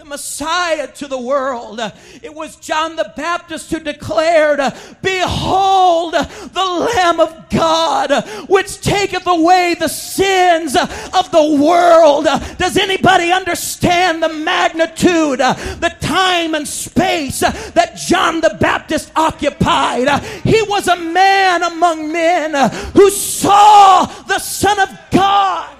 the 0.00 0.06
Messiah 0.06 0.86
to 0.86 1.06
the 1.06 1.20
world. 1.20 1.78
It 2.22 2.34
was 2.34 2.56
John 2.56 2.96
the 2.96 3.12
Baptist 3.18 3.70
who 3.70 3.80
declared, 3.80 4.58
Behold 5.02 6.14
the 6.14 6.88
Lamb 6.94 7.20
of 7.20 7.50
God, 7.50 8.26
which 8.48 8.80
taketh 8.80 9.26
away 9.26 9.76
the 9.78 9.88
sins 9.88 10.74
of 10.74 11.30
the 11.30 11.58
world. 11.62 12.24
Does 12.56 12.78
anybody 12.78 13.30
understand 13.30 14.22
the 14.22 14.30
magnitude, 14.30 15.40
the 15.40 15.94
time 16.00 16.54
and 16.54 16.66
space 16.66 17.40
that 17.40 17.96
John 17.96 18.40
the 18.40 18.56
Baptist 18.58 19.12
occupied? 19.14 20.08
He 20.44 20.62
was 20.62 20.88
a 20.88 20.96
man 20.96 21.62
among 21.62 22.10
men 22.10 22.70
who 22.94 23.10
saw 23.10 24.06
the 24.06 24.38
Son 24.38 24.80
of 24.80 24.88
God 25.10 25.76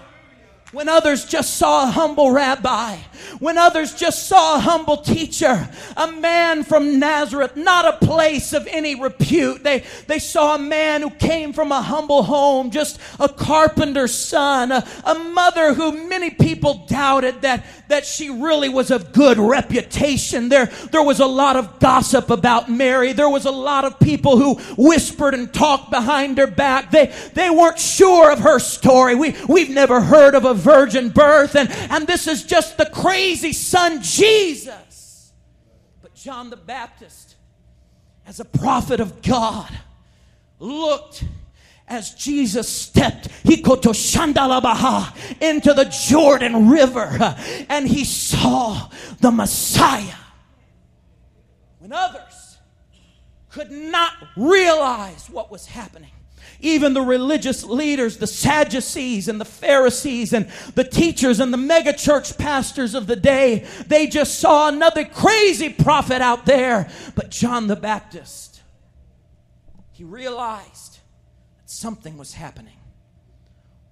when 0.72 0.88
others 0.88 1.24
just 1.24 1.56
saw 1.56 1.84
a 1.84 1.90
humble 1.90 2.30
rabbi, 2.30 2.96
when 3.38 3.58
others 3.58 3.94
just 3.94 4.28
saw 4.28 4.56
a 4.56 4.60
humble 4.60 4.98
teacher, 4.98 5.68
a 5.96 6.12
man 6.12 6.64
from 6.64 6.98
Nazareth, 6.98 7.56
not 7.56 7.84
a 7.84 8.06
place 8.06 8.52
of 8.52 8.66
any 8.66 8.94
repute. 8.94 9.62
They, 9.62 9.84
they 10.06 10.18
saw 10.18 10.54
a 10.54 10.58
man 10.58 11.02
who 11.02 11.10
came 11.10 11.52
from 11.52 11.72
a 11.72 11.82
humble 11.82 12.22
home, 12.22 12.70
just 12.70 13.00
a 13.18 13.28
carpenter's 13.28 14.14
son, 14.14 14.72
a, 14.72 14.86
a 15.04 15.14
mother 15.14 15.74
who 15.74 16.08
many 16.08 16.30
people 16.30 16.86
doubted 16.86 17.42
that, 17.42 17.64
that 17.88 18.06
she 18.06 18.30
really 18.30 18.68
was 18.68 18.90
of 18.90 19.12
good 19.12 19.38
reputation. 19.38 20.48
There, 20.48 20.66
there 20.90 21.02
was 21.02 21.20
a 21.20 21.26
lot 21.26 21.56
of 21.56 21.78
gossip 21.78 22.30
about 22.30 22.70
Mary. 22.70 23.12
There 23.12 23.28
was 23.28 23.44
a 23.46 23.50
lot 23.50 23.84
of 23.84 23.98
people 23.98 24.36
who 24.36 24.54
whispered 24.76 25.34
and 25.34 25.52
talked 25.52 25.90
behind 25.90 26.38
her 26.38 26.46
back. 26.46 26.90
They, 26.90 27.12
they 27.34 27.50
weren't 27.50 27.78
sure 27.78 28.32
of 28.32 28.40
her 28.40 28.58
story. 28.58 29.14
We, 29.14 29.36
we've 29.48 29.70
never 29.70 30.00
heard 30.00 30.34
of 30.34 30.44
a 30.44 30.54
virgin 30.54 31.10
birth, 31.10 31.54
and, 31.54 31.70
and 31.90 32.06
this 32.06 32.26
is 32.26 32.44
just 32.44 32.76
the 32.76 32.86
crazy 33.10 33.52
son 33.52 34.00
Jesus. 34.02 35.32
But 36.00 36.14
John 36.14 36.48
the 36.48 36.56
Baptist, 36.56 37.34
as 38.24 38.38
a 38.38 38.44
prophet 38.44 39.00
of 39.00 39.20
God, 39.20 39.68
looked 40.60 41.24
as 41.88 42.14
Jesus 42.14 42.68
stepped 42.68 43.26
into 45.40 45.74
the 45.74 45.92
Jordan 46.08 46.68
River 46.70 47.36
and 47.68 47.88
he 47.88 48.04
saw 48.04 48.88
the 49.20 49.32
Messiah. 49.32 50.14
When 51.80 51.92
others 51.92 52.58
could 53.48 53.72
not 53.72 54.12
realize 54.36 55.28
what 55.28 55.50
was 55.50 55.66
happening, 55.66 56.12
even 56.60 56.94
the 56.94 57.02
religious 57.02 57.64
leaders, 57.64 58.18
the 58.18 58.26
Sadducees 58.26 59.28
and 59.28 59.40
the 59.40 59.44
Pharisees 59.44 60.32
and 60.32 60.48
the 60.74 60.84
teachers 60.84 61.40
and 61.40 61.52
the 61.52 61.58
megachurch 61.58 62.38
pastors 62.38 62.94
of 62.94 63.06
the 63.06 63.16
day, 63.16 63.66
they 63.86 64.06
just 64.06 64.38
saw 64.38 64.68
another 64.68 65.04
crazy 65.04 65.68
prophet 65.68 66.20
out 66.20 66.46
there. 66.46 66.88
But 67.14 67.30
John 67.30 67.66
the 67.66 67.76
Baptist, 67.76 68.60
he 69.92 70.04
realized 70.04 70.98
that 71.58 71.70
something 71.70 72.16
was 72.16 72.34
happening. 72.34 72.76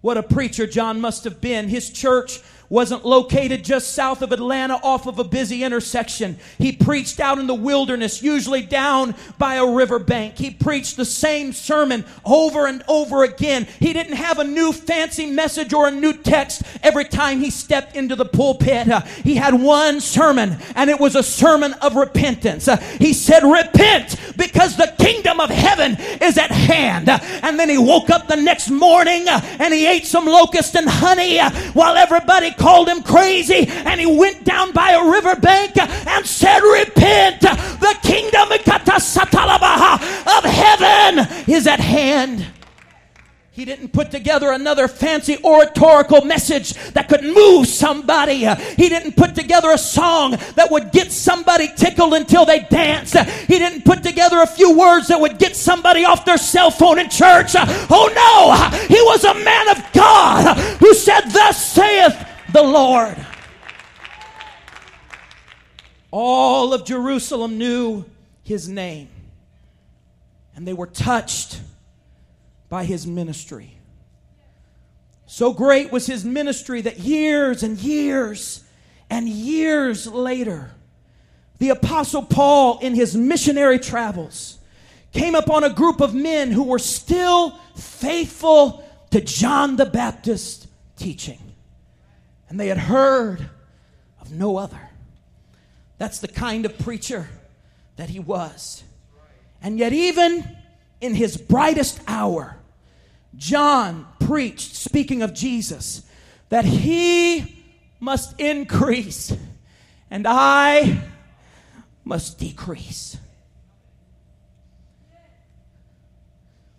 What 0.01 0.17
a 0.17 0.23
preacher 0.23 0.67
John 0.67 1.01
must 1.01 1.25
have 1.25 1.41
been. 1.41 1.69
His 1.69 1.91
church 1.91 2.41
wasn't 2.71 3.05
located 3.05 3.65
just 3.65 3.95
south 3.95 4.21
of 4.23 4.33
Atlanta 4.33 4.75
off 4.83 5.07
of 5.07 5.19
a 5.19 5.25
busy 5.25 5.65
intersection. 5.65 6.39
He 6.59 6.73
preached 6.73 7.19
out 7.19 7.39
in 7.39 7.47
the 7.47 7.55
wilderness, 7.55 8.23
usually 8.23 8.63
down 8.63 9.15
by 9.39 9.55
a 9.55 9.67
riverbank. 9.67 10.37
He 10.37 10.51
preached 10.51 10.97
the 10.97 11.05
same 11.05 11.53
sermon 11.53 12.05
over 12.25 12.67
and 12.67 12.83
over 12.87 13.25
again. 13.25 13.67
He 13.79 13.93
didn't 13.93 14.17
have 14.17 14.39
a 14.39 14.45
new 14.45 14.73
fancy 14.73 15.27
message 15.27 15.73
or 15.73 15.89
a 15.89 15.91
new 15.91 16.13
text 16.13 16.63
every 16.83 17.05
time 17.05 17.41
he 17.41 17.51
stepped 17.51 17.97
into 17.97 18.17
the 18.17 18.27
pulpit. 18.27 18.89
Uh, 18.89 19.01
he 19.01 19.37
had 19.37 19.55
one 19.55 20.01
sermon, 20.01 20.59
and 20.75 20.91
it 20.91 21.01
was 21.01 21.17
a 21.17 21.23
sermon 21.23 21.73
of 21.75 21.97
repentance. 21.97 22.69
Uh, 22.69 22.77
he 22.77 23.13
said, 23.13 23.45
Repent 23.45 24.17
because 24.37 24.77
the 24.77 24.95
kingdom 24.99 25.41
of 25.41 25.51
heaven 25.51 25.97
is 26.21 26.37
at 26.39 26.51
hand. 26.51 27.09
Uh, 27.09 27.19
and 27.43 27.59
then 27.59 27.69
he 27.69 27.79
woke 27.79 28.11
up 28.11 28.29
the 28.29 28.37
next 28.37 28.71
morning 28.71 29.29
uh, 29.29 29.41
and 29.59 29.73
he 29.73 29.87
ate 29.87 30.07
some 30.07 30.27
locust 30.27 30.75
and 30.77 30.89
honey 30.89 31.41
uh, 31.41 31.51
while 31.73 31.97
everybody 31.97 32.53
called 32.59 32.89
him 32.89 33.03
crazy. 33.03 33.67
And 33.69 34.01
he 34.01 34.07
went 34.07 34.45
down 34.45 34.73
by 34.73 34.93
a 34.93 35.11
riverbank 35.11 35.79
and 35.79 36.27
said, 36.27 36.61
Repent, 36.61 37.41
the 37.41 37.97
kingdom 38.03 38.49
of 40.27 40.45
heaven 40.45 41.27
is 41.49 41.67
at 41.67 41.81
hand. 41.81 42.47
He 43.51 43.65
didn't 43.65 43.93
put 43.93 44.13
together 44.13 44.53
another 44.53 44.87
fancy 44.87 45.37
oratorical 45.43 46.25
message 46.25 46.75
that 46.93 47.09
could 47.09 47.25
move 47.25 47.67
somebody. 47.67 48.47
He 48.77 48.89
didn't 48.89 49.17
put 49.17 49.35
together 49.35 49.73
a 49.73 49.79
song 49.79 50.37
that 50.55 50.71
would 50.71 50.93
get 50.93 51.11
somebody 51.11 51.69
tickled 51.75 52.15
until 52.15 52.45
they 52.45 52.61
danced. 52.61 53.19
He 53.19 53.59
didn't 53.59 53.85
put 53.85 54.05
together 54.05 54.43
a 54.43 54.47
few 54.47 54.79
words 54.79 55.09
that 55.09 55.21
would 55.21 55.41
get 55.41 55.57
somebody 55.57 56.05
off 56.05 56.25
their 56.25 56.39
cell 56.39 56.71
phone 56.71 57.01
in 57.01 57.11
church. 57.11 57.57
Oh 57.57 58.09
no, 58.15 58.87
he 58.87 59.03
was 59.03 59.25
a 59.25 59.35
man 59.35 59.69
of 59.71 59.93
God 59.93 60.57
who 60.79 60.95
said, 60.95 61.23
Thus 61.23 61.73
saith 61.73 62.15
the 62.53 62.63
Lord. 62.63 63.17
All 66.11 66.73
of 66.73 66.85
Jerusalem 66.85 67.59
knew 67.59 68.05
his 68.43 68.69
name, 68.69 69.09
and 70.57 70.67
they 70.67 70.73
were 70.73 70.87
touched 70.87 71.61
by 72.69 72.85
his 72.85 73.07
ministry. 73.07 73.75
So 75.27 75.53
great 75.53 75.93
was 75.93 76.07
his 76.07 76.25
ministry 76.25 76.81
that 76.81 76.99
years 77.01 77.63
and 77.63 77.79
years 77.79 78.65
and 79.11 79.29
years 79.29 80.07
later, 80.07 80.71
the 81.59 81.71
Apostle 81.71 82.23
Paul, 82.23 82.79
in 82.79 82.95
his 82.95 83.17
missionary 83.17 83.79
travels, 83.79 84.59
came 85.13 85.35
upon 85.35 85.65
a 85.65 85.71
group 85.71 86.01
of 86.01 86.15
men 86.15 86.51
who 86.51 86.63
were 86.63 86.79
still 86.79 87.59
faithful 87.75 88.85
to 89.11 89.21
John 89.21 89.77
the 89.77 89.87
Baptist's 89.87 90.67
teaching. 90.97 91.48
And 92.49 92.59
they 92.59 92.69
had 92.69 92.79
heard 92.79 93.49
of 94.21 94.33
no 94.33 94.57
other. 94.57 94.81
That's 95.99 96.21
the 96.21 96.29
kind 96.29 96.65
of 96.65 96.79
preacher 96.79 97.29
that 97.97 98.09
he 98.09 98.21
was. 98.21 98.83
And 99.61 99.79
yet, 99.79 99.93
even 99.93 100.57
in 101.01 101.15
his 101.15 101.37
brightest 101.37 102.01
hour, 102.07 102.57
John 103.37 104.07
preached, 104.21 104.75
speaking 104.75 105.23
of 105.23 105.35
Jesus, 105.35 106.03
that 106.49 106.65
he 106.65 107.65
must 108.01 108.39
increase 108.41 109.37
and 110.11 110.27
I 110.27 111.03
must 112.05 112.39
decrease. 112.39 113.17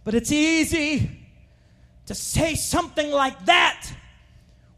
But 0.04 0.16
it's 0.16 0.32
easy 0.32 1.12
to 2.08 2.16
say 2.16 2.56
something 2.56 3.12
like 3.12 3.46
that 3.46 3.88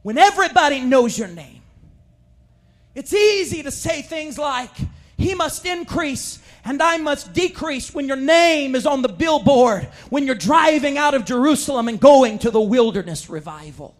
when 0.03 0.17
everybody 0.17 0.81
knows 0.81 1.17
your 1.17 1.27
name. 1.27 1.61
It's 2.95 3.13
easy 3.13 3.63
to 3.63 3.71
say 3.71 4.01
things 4.01 4.37
like, 4.37 4.71
He 5.17 5.33
must 5.33 5.65
increase 5.65 6.39
and 6.63 6.81
I 6.81 6.97
must 6.97 7.33
decrease 7.33 7.93
when 7.93 8.07
your 8.07 8.17
name 8.17 8.75
is 8.75 8.85
on 8.85 9.01
the 9.01 9.09
billboard, 9.09 9.83
when 10.09 10.25
you're 10.25 10.35
driving 10.35 10.97
out 10.97 11.13
of 11.13 11.25
Jerusalem 11.25 11.87
and 11.87 11.99
going 11.99 12.37
to 12.39 12.51
the 12.51 12.61
wilderness 12.61 13.29
revival. 13.29 13.95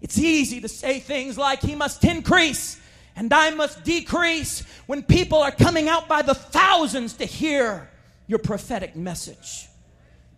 It's 0.00 0.18
easy 0.18 0.60
to 0.60 0.68
say 0.68 0.98
things 0.98 1.38
like, 1.38 1.60
He 1.60 1.74
must 1.74 2.04
increase 2.04 2.80
and 3.16 3.32
I 3.32 3.50
must 3.50 3.82
decrease 3.82 4.62
when 4.86 5.02
people 5.02 5.38
are 5.38 5.50
coming 5.50 5.88
out 5.88 6.06
by 6.06 6.20
the 6.22 6.34
thousands 6.34 7.14
to 7.14 7.24
hear 7.24 7.88
your 8.26 8.38
prophetic 8.38 8.94
message. 8.94 9.68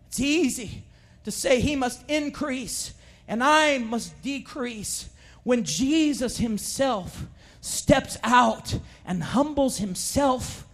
It's 0.06 0.20
easy 0.20 0.84
to 1.24 1.30
say 1.30 1.60
He 1.60 1.74
must 1.74 2.08
increase 2.08 2.94
and 3.28 3.44
I 3.44 3.78
must 3.78 4.20
decrease 4.22 5.10
when 5.44 5.62
Jesus 5.62 6.38
Himself 6.38 7.26
steps 7.60 8.16
out 8.24 8.78
and 9.04 9.22
humbles 9.22 9.78
Himself 9.78 10.66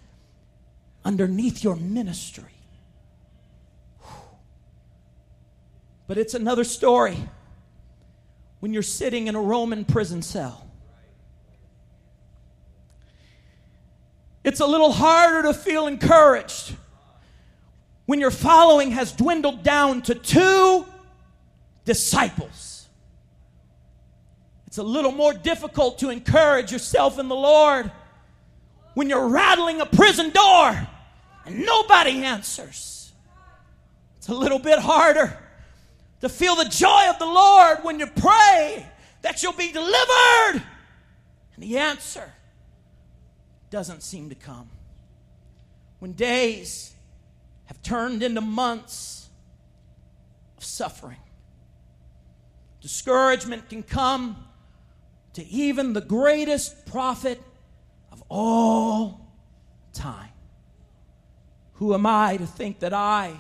underneath 1.04 1.62
your 1.62 1.76
ministry. 1.76 2.44
But 6.06 6.16
it's 6.16 6.34
another 6.34 6.64
story 6.64 7.16
when 8.60 8.72
you're 8.72 8.82
sitting 8.82 9.26
in 9.26 9.34
a 9.34 9.40
Roman 9.40 9.84
prison 9.84 10.22
cell. 10.22 10.66
It's 14.44 14.60
a 14.60 14.66
little 14.66 14.92
harder 14.92 15.48
to 15.48 15.54
feel 15.54 15.86
encouraged 15.86 16.76
when 18.06 18.20
your 18.20 18.30
following 18.30 18.90
has 18.90 19.12
dwindled 19.12 19.62
down 19.62 20.02
to 20.02 20.14
two 20.14 20.86
disciples. 21.84 22.88
It's 24.66 24.78
a 24.78 24.82
little 24.82 25.12
more 25.12 25.32
difficult 25.32 26.00
to 26.00 26.10
encourage 26.10 26.72
yourself 26.72 27.18
in 27.18 27.28
the 27.28 27.36
Lord 27.36 27.90
when 28.94 29.08
you're 29.08 29.28
rattling 29.28 29.80
a 29.80 29.86
prison 29.86 30.30
door 30.30 30.88
and 31.46 31.64
nobody 31.64 32.24
answers. 32.24 33.12
It's 34.16 34.28
a 34.28 34.34
little 34.34 34.58
bit 34.58 34.78
harder 34.78 35.38
to 36.22 36.28
feel 36.28 36.56
the 36.56 36.64
joy 36.64 37.08
of 37.10 37.18
the 37.18 37.26
Lord 37.26 37.78
when 37.82 38.00
you 38.00 38.06
pray 38.06 38.86
that 39.22 39.42
you'll 39.42 39.52
be 39.52 39.70
delivered 39.70 40.62
and 41.54 41.62
the 41.62 41.78
answer 41.78 42.32
doesn't 43.70 44.02
seem 44.02 44.30
to 44.30 44.34
come. 44.34 44.68
When 45.98 46.12
days 46.12 46.94
have 47.66 47.82
turned 47.82 48.22
into 48.22 48.40
months 48.40 49.28
of 50.56 50.64
suffering, 50.64 51.18
discouragement 52.84 53.66
can 53.70 53.82
come 53.82 54.36
to 55.32 55.42
even 55.46 55.94
the 55.94 56.02
greatest 56.02 56.84
prophet 56.84 57.40
of 58.12 58.22
all 58.28 59.26
time. 59.94 60.28
Who 61.76 61.94
am 61.94 62.04
I 62.04 62.36
to 62.36 62.46
think 62.46 62.80
that 62.80 62.92
I 62.92 63.32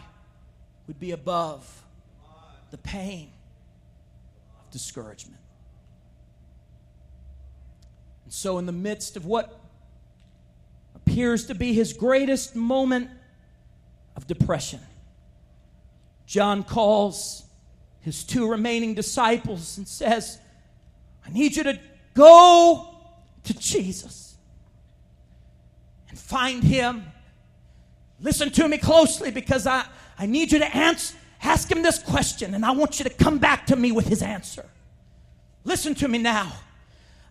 would 0.86 0.98
be 0.98 1.10
above 1.10 1.84
the 2.70 2.78
pain 2.78 3.28
of 4.64 4.70
discouragement? 4.70 5.42
And 8.24 8.32
so, 8.32 8.56
in 8.56 8.64
the 8.64 8.72
midst 8.72 9.14
of 9.14 9.26
what 9.26 9.60
appears 10.94 11.44
to 11.48 11.54
be 11.54 11.74
his 11.74 11.92
greatest 11.92 12.56
moment 12.56 13.10
of 14.16 14.26
depression, 14.26 14.80
John 16.24 16.62
calls 16.62 17.43
his 18.04 18.22
two 18.22 18.48
remaining 18.48 18.94
disciples 18.94 19.78
and 19.78 19.88
says, 19.88 20.38
I 21.26 21.30
need 21.30 21.56
you 21.56 21.64
to 21.64 21.80
go 22.14 22.88
to 23.44 23.54
Jesus 23.54 24.36
and 26.08 26.18
find 26.18 26.62
him 26.62 27.04
Listen 28.24 28.50
to 28.52 28.66
me 28.66 28.78
closely 28.78 29.30
because 29.30 29.66
I, 29.66 29.84
I 30.18 30.24
need 30.24 30.50
you 30.50 30.58
to 30.58 30.76
answer, 30.76 31.14
ask 31.42 31.70
him 31.70 31.82
this 31.82 31.98
question 31.98 32.54
and 32.54 32.64
I 32.64 32.70
want 32.70 32.98
you 32.98 33.04
to 33.04 33.10
come 33.10 33.38
back 33.38 33.66
to 33.66 33.76
me 33.76 33.92
with 33.92 34.06
his 34.06 34.22
answer. 34.22 34.64
Listen 35.64 35.94
to 35.96 36.08
me 36.08 36.18
now. 36.18 36.50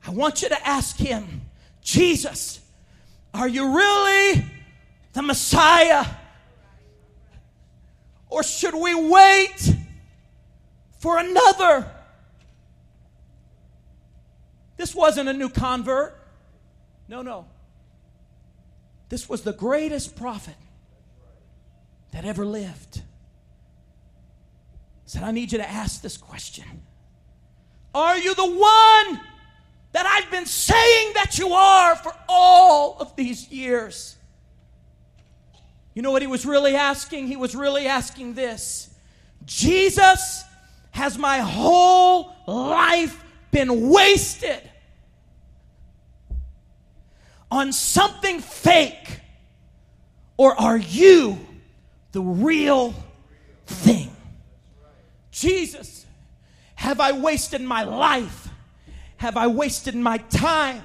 I 0.06 0.12
want 0.12 0.44
you 0.44 0.50
to 0.50 0.68
ask 0.68 0.98
him, 0.98 1.42
Jesus, 1.82 2.60
are 3.34 3.48
you 3.48 3.76
really 3.76 4.46
the 5.14 5.24
Messiah? 5.24 6.06
Or 8.30 8.44
should 8.44 8.76
we 8.76 8.94
wait 8.94 9.76
for 11.04 11.18
another? 11.18 11.92
This 14.78 14.96
wasn't 14.96 15.28
a 15.28 15.34
new 15.34 15.50
convert. 15.50 16.18
No, 17.10 17.22
no. 17.22 17.46
This 19.10 19.28
was 19.28 19.42
the 19.42 19.52
greatest 19.52 20.16
prophet 20.16 20.56
that 22.14 22.24
ever 22.24 22.46
lived 22.46 23.02
said, 25.06 25.24
I 25.24 25.32
need 25.32 25.52
you 25.52 25.58
to 25.58 25.70
ask 25.70 26.02
this 26.02 26.16
question 26.16 26.64
Are 27.94 28.18
you 28.18 28.34
the 28.34 28.48
one 28.48 29.20
that 29.92 30.06
I've 30.06 30.32
been 30.32 30.46
saying 30.46 31.12
that 31.16 31.38
you 31.38 31.50
are 31.50 31.98
for 31.98 32.14
all 32.30 32.96
of 33.02 33.14
these 33.18 33.52
years? 33.52 34.16
You 35.96 36.02
know 36.02 36.12
what 36.12 36.22
he 36.22 36.30
was 36.30 36.46
really 36.46 36.78
asking? 36.78 37.28
He 37.28 37.36
was 37.36 37.58
really 37.58 37.88
asking 37.88 38.36
this 38.36 38.90
Jesus 39.44 40.46
has 40.94 41.18
my 41.18 41.40
whole 41.40 42.34
life 42.48 43.24
been 43.52 43.90
wasted 43.90 44.62
on 47.52 47.74
something 47.74 48.40
fake? 48.40 49.20
Or 50.38 50.60
are 50.60 50.78
you 50.78 51.40
the 52.12 52.22
real 52.22 52.94
thing? 53.66 54.16
Jesus, 55.32 56.06
have 56.76 57.00
I 57.00 57.12
wasted 57.12 57.62
my 57.62 57.84
life? 57.84 58.50
Have 59.18 59.36
I 59.36 59.48
wasted 59.48 59.96
my 59.96 60.18
time? 60.18 60.82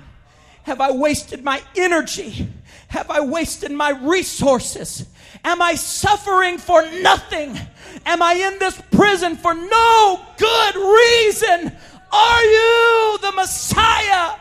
Have 0.62 0.80
I 0.80 0.90
wasted 0.90 1.44
my 1.44 1.62
energy? 1.76 2.48
Have 2.88 3.10
I 3.10 3.20
wasted 3.20 3.70
my 3.70 3.90
resources? 3.90 5.06
Am 5.44 5.60
I 5.60 5.74
suffering 5.74 6.58
for 6.58 6.82
nothing? 7.00 7.58
Am 8.06 8.22
I 8.22 8.34
in 8.34 8.58
this 8.58 8.80
prison 8.90 9.36
for 9.36 9.54
no 9.54 10.20
good 10.36 10.74
reason? 10.76 11.72
Are 12.12 12.44
you 12.44 13.18
the 13.20 13.32
Messiah? 13.32 14.36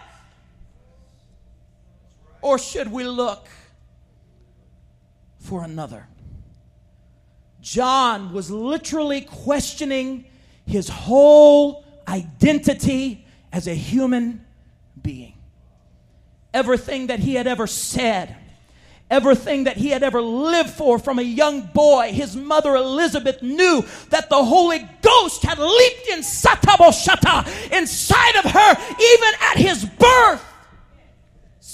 Or 2.42 2.58
should 2.58 2.92
we 2.92 3.04
look 3.04 3.48
for 5.40 5.64
another? 5.64 6.08
John 7.62 8.32
was 8.32 8.50
literally 8.50 9.22
questioning 9.22 10.26
his 10.66 10.88
whole 10.88 11.84
identity 12.08 13.26
as 13.52 13.68
a 13.68 13.74
human 13.74 14.46
being. 15.02 15.37
Everything 16.54 17.08
that 17.08 17.20
he 17.20 17.36
had 17.36 17.48
ever 17.48 17.68
said, 17.68 18.36
everything 19.10 19.66
that 19.66 19.78
he 19.78 19.90
had 19.90 20.04
ever 20.04 20.22
lived 20.22 20.72
for 20.72 21.00
from 21.00 21.20
a 21.20 21.24
young 21.24 21.62
boy, 21.74 22.12
his 22.12 22.36
mother 22.36 22.76
Elizabeth 22.76 23.42
knew 23.42 23.84
that 24.10 24.30
the 24.30 24.44
Holy 24.44 24.88
Ghost 25.02 25.44
had 25.44 25.60
leaped 25.60 26.08
in 26.10 26.20
Sataboshata 26.20 27.72
inside 27.72 28.36
of 28.38 28.52
her 28.52 28.96
even 29.00 29.34
at 29.42 29.58
his 29.58 29.86
birth. 29.86 30.44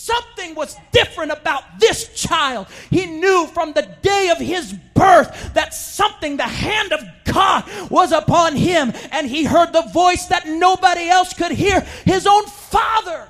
Something 0.03 0.53
was 0.53 0.75
different 0.91 1.31
about 1.31 1.79
this 1.79 2.09
child. 2.13 2.67
He 2.89 3.05
knew 3.05 3.47
from 3.53 3.71
the 3.71 3.88
day 4.01 4.31
of 4.31 4.38
his 4.38 4.73
birth 4.93 5.53
that 5.53 5.73
something, 5.73 6.36
the 6.36 6.43
hand 6.43 6.91
of 6.91 6.99
God, 7.23 7.63
was 7.89 8.12
upon 8.12 8.57
him. 8.57 8.91
And 9.12 9.29
he 9.29 9.45
heard 9.45 9.71
the 9.71 9.83
voice 9.93 10.25
that 10.25 10.45
nobody 10.45 11.07
else 11.07 11.33
could 11.33 11.53
hear 11.53 11.79
his 12.03 12.27
own 12.27 12.45
father. 12.47 13.29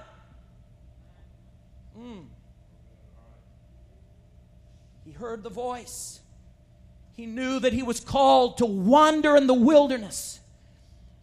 Mm. 1.96 2.26
He 5.06 5.12
heard 5.24 5.44
the 5.44 5.50
voice. 5.50 6.20
He 7.14 7.26
knew 7.26 7.60
that 7.60 7.74
he 7.74 7.84
was 7.84 8.00
called 8.00 8.58
to 8.58 8.66
wander 8.66 9.36
in 9.36 9.48
the 9.48 9.54
wilderness 9.54 10.42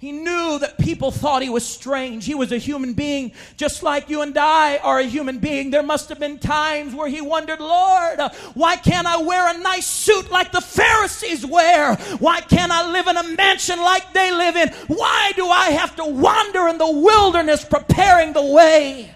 he 0.01 0.13
knew 0.13 0.59
that 0.61 0.79
people 0.79 1.11
thought 1.11 1.43
he 1.43 1.51
was 1.51 1.63
strange. 1.63 2.25
He 2.25 2.35
was 2.35 2.53
a 2.53 2.57
human 2.57 2.95
being, 2.95 3.33
just 3.59 3.83
like 3.83 4.09
you 4.09 4.23
and 4.23 4.37
I 4.39 4.79
are 4.79 4.99
a 4.99 5.05
human 5.05 5.41
being. 5.41 5.71
There 5.71 5.83
must 5.83 6.09
have 6.09 6.19
been 6.19 6.39
times 6.39 6.95
where 6.95 7.07
he 7.07 7.21
wondered, 7.21 7.61
Lord, 7.61 8.19
why 8.55 8.77
can't 8.77 9.07
I 9.07 9.19
wear 9.19 9.55
a 9.55 9.59
nice 9.59 9.87
suit 9.87 10.31
like 10.31 10.53
the 10.53 10.63
Pharisees 10.63 11.45
wear? 11.45 11.97
Why 12.19 12.41
can't 12.41 12.73
I 12.73 12.91
live 12.91 13.09
in 13.09 13.19
a 13.19 13.37
mansion 13.37 13.79
like 13.79 14.15
they 14.15 14.33
live 14.33 14.57
in? 14.57 14.71
Why 14.87 15.33
do 15.37 15.47
I 15.47 15.73
have 15.73 15.95
to 15.97 16.07
wander 16.07 16.67
in 16.69 16.79
the 16.79 16.91
wilderness 16.91 17.63
preparing 17.63 18.33
the 18.33 18.47
way? 18.47 19.15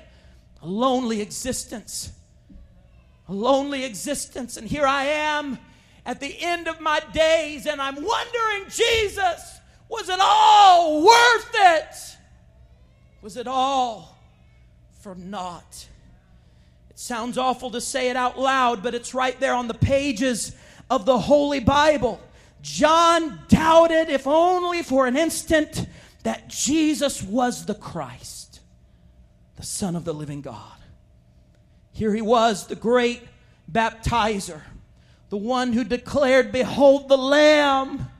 A 0.60 0.66
lonely 0.66 1.22
existence. 1.22 2.12
A 3.28 3.32
lonely 3.32 3.84
existence. 3.84 4.56
And 4.56 4.68
here 4.68 4.86
I 4.86 5.04
am 5.04 5.58
at 6.06 6.20
the 6.20 6.36
end 6.40 6.68
of 6.68 6.80
my 6.80 7.00
days, 7.12 7.66
and 7.66 7.80
I'm 7.80 7.96
wondering, 7.96 8.68
Jesus, 8.68 9.58
was 9.88 10.08
it 10.08 10.18
all 10.20 11.02
worth 11.04 11.50
it? 11.54 12.16
Was 13.22 13.36
it 13.36 13.46
all 13.46 14.18
for 15.00 15.14
naught? 15.14 15.86
It 16.90 16.98
sounds 16.98 17.38
awful 17.38 17.70
to 17.70 17.80
say 17.80 18.10
it 18.10 18.16
out 18.16 18.38
loud, 18.38 18.82
but 18.82 18.94
it's 18.94 19.14
right 19.14 19.38
there 19.40 19.54
on 19.54 19.68
the 19.68 19.74
pages 19.74 20.54
of 20.90 21.06
the 21.06 21.18
Holy 21.18 21.60
Bible. 21.60 22.20
John 22.60 23.40
doubted, 23.48 24.10
if 24.10 24.26
only 24.26 24.82
for 24.82 25.06
an 25.06 25.16
instant, 25.16 25.86
that 26.22 26.48
Jesus 26.48 27.22
was 27.22 27.66
the 27.66 27.74
Christ, 27.74 28.60
the 29.56 29.64
Son 29.64 29.96
of 29.96 30.04
the 30.04 30.14
living 30.14 30.40
God. 30.40 30.78
Here 31.94 32.14
he 32.14 32.20
was, 32.20 32.66
the 32.66 32.76
great 32.76 33.22
baptizer, 33.70 34.60
the 35.30 35.38
one 35.38 35.72
who 35.72 35.84
declared, 35.84 36.52
Behold 36.52 37.08
the 37.08 37.16
Lamb 37.16 38.10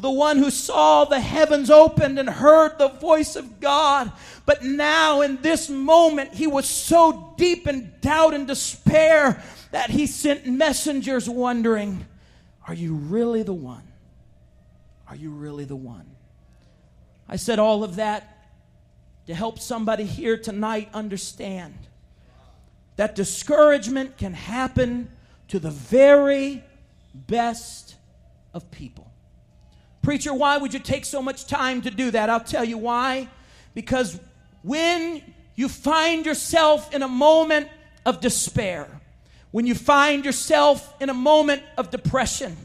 the 0.00 0.10
one 0.10 0.38
who 0.38 0.50
saw 0.50 1.04
the 1.04 1.18
heavens 1.18 1.70
opened 1.70 2.18
and 2.18 2.28
heard 2.28 2.78
the 2.78 2.88
voice 2.88 3.34
of 3.34 3.58
God. 3.58 4.12
But 4.46 4.62
now, 4.62 5.22
in 5.22 5.42
this 5.42 5.68
moment, 5.68 6.34
he 6.34 6.46
was 6.46 6.68
so 6.68 7.34
deep 7.36 7.66
in 7.66 7.92
doubt 8.00 8.32
and 8.32 8.46
despair 8.46 9.42
that 9.72 9.90
he 9.90 10.06
sent 10.06 10.46
messengers 10.46 11.28
wondering, 11.28 12.06
Are 12.66 12.74
you 12.74 12.94
really 12.94 13.42
the 13.42 13.52
one? 13.52 13.82
Are 15.08 15.16
you 15.16 15.30
really 15.30 15.64
the 15.64 15.76
one? 15.76 16.06
I 17.28 17.36
said 17.36 17.58
all 17.58 17.82
of 17.82 17.96
that 17.96 18.46
to 19.26 19.34
help 19.34 19.58
somebody 19.58 20.04
here 20.04 20.38
tonight 20.38 20.90
understand 20.94 21.74
that 22.98 23.14
discouragement 23.14 24.18
can 24.18 24.34
happen 24.34 25.08
to 25.46 25.60
the 25.60 25.70
very 25.70 26.64
best 27.14 27.94
of 28.52 28.68
people. 28.72 29.08
Preacher, 30.02 30.34
why 30.34 30.58
would 30.58 30.74
you 30.74 30.80
take 30.80 31.04
so 31.04 31.22
much 31.22 31.46
time 31.46 31.80
to 31.82 31.92
do 31.92 32.10
that? 32.10 32.28
I'll 32.28 32.40
tell 32.40 32.64
you 32.64 32.76
why. 32.76 33.28
Because 33.72 34.18
when 34.62 35.22
you 35.54 35.68
find 35.68 36.26
yourself 36.26 36.92
in 36.92 37.02
a 37.02 37.08
moment 37.08 37.68
of 38.04 38.20
despair, 38.20 38.88
when 39.52 39.64
you 39.64 39.76
find 39.76 40.24
yourself 40.24 40.92
in 41.00 41.08
a 41.08 41.14
moment 41.14 41.62
of 41.76 41.92
depression, 41.92 42.56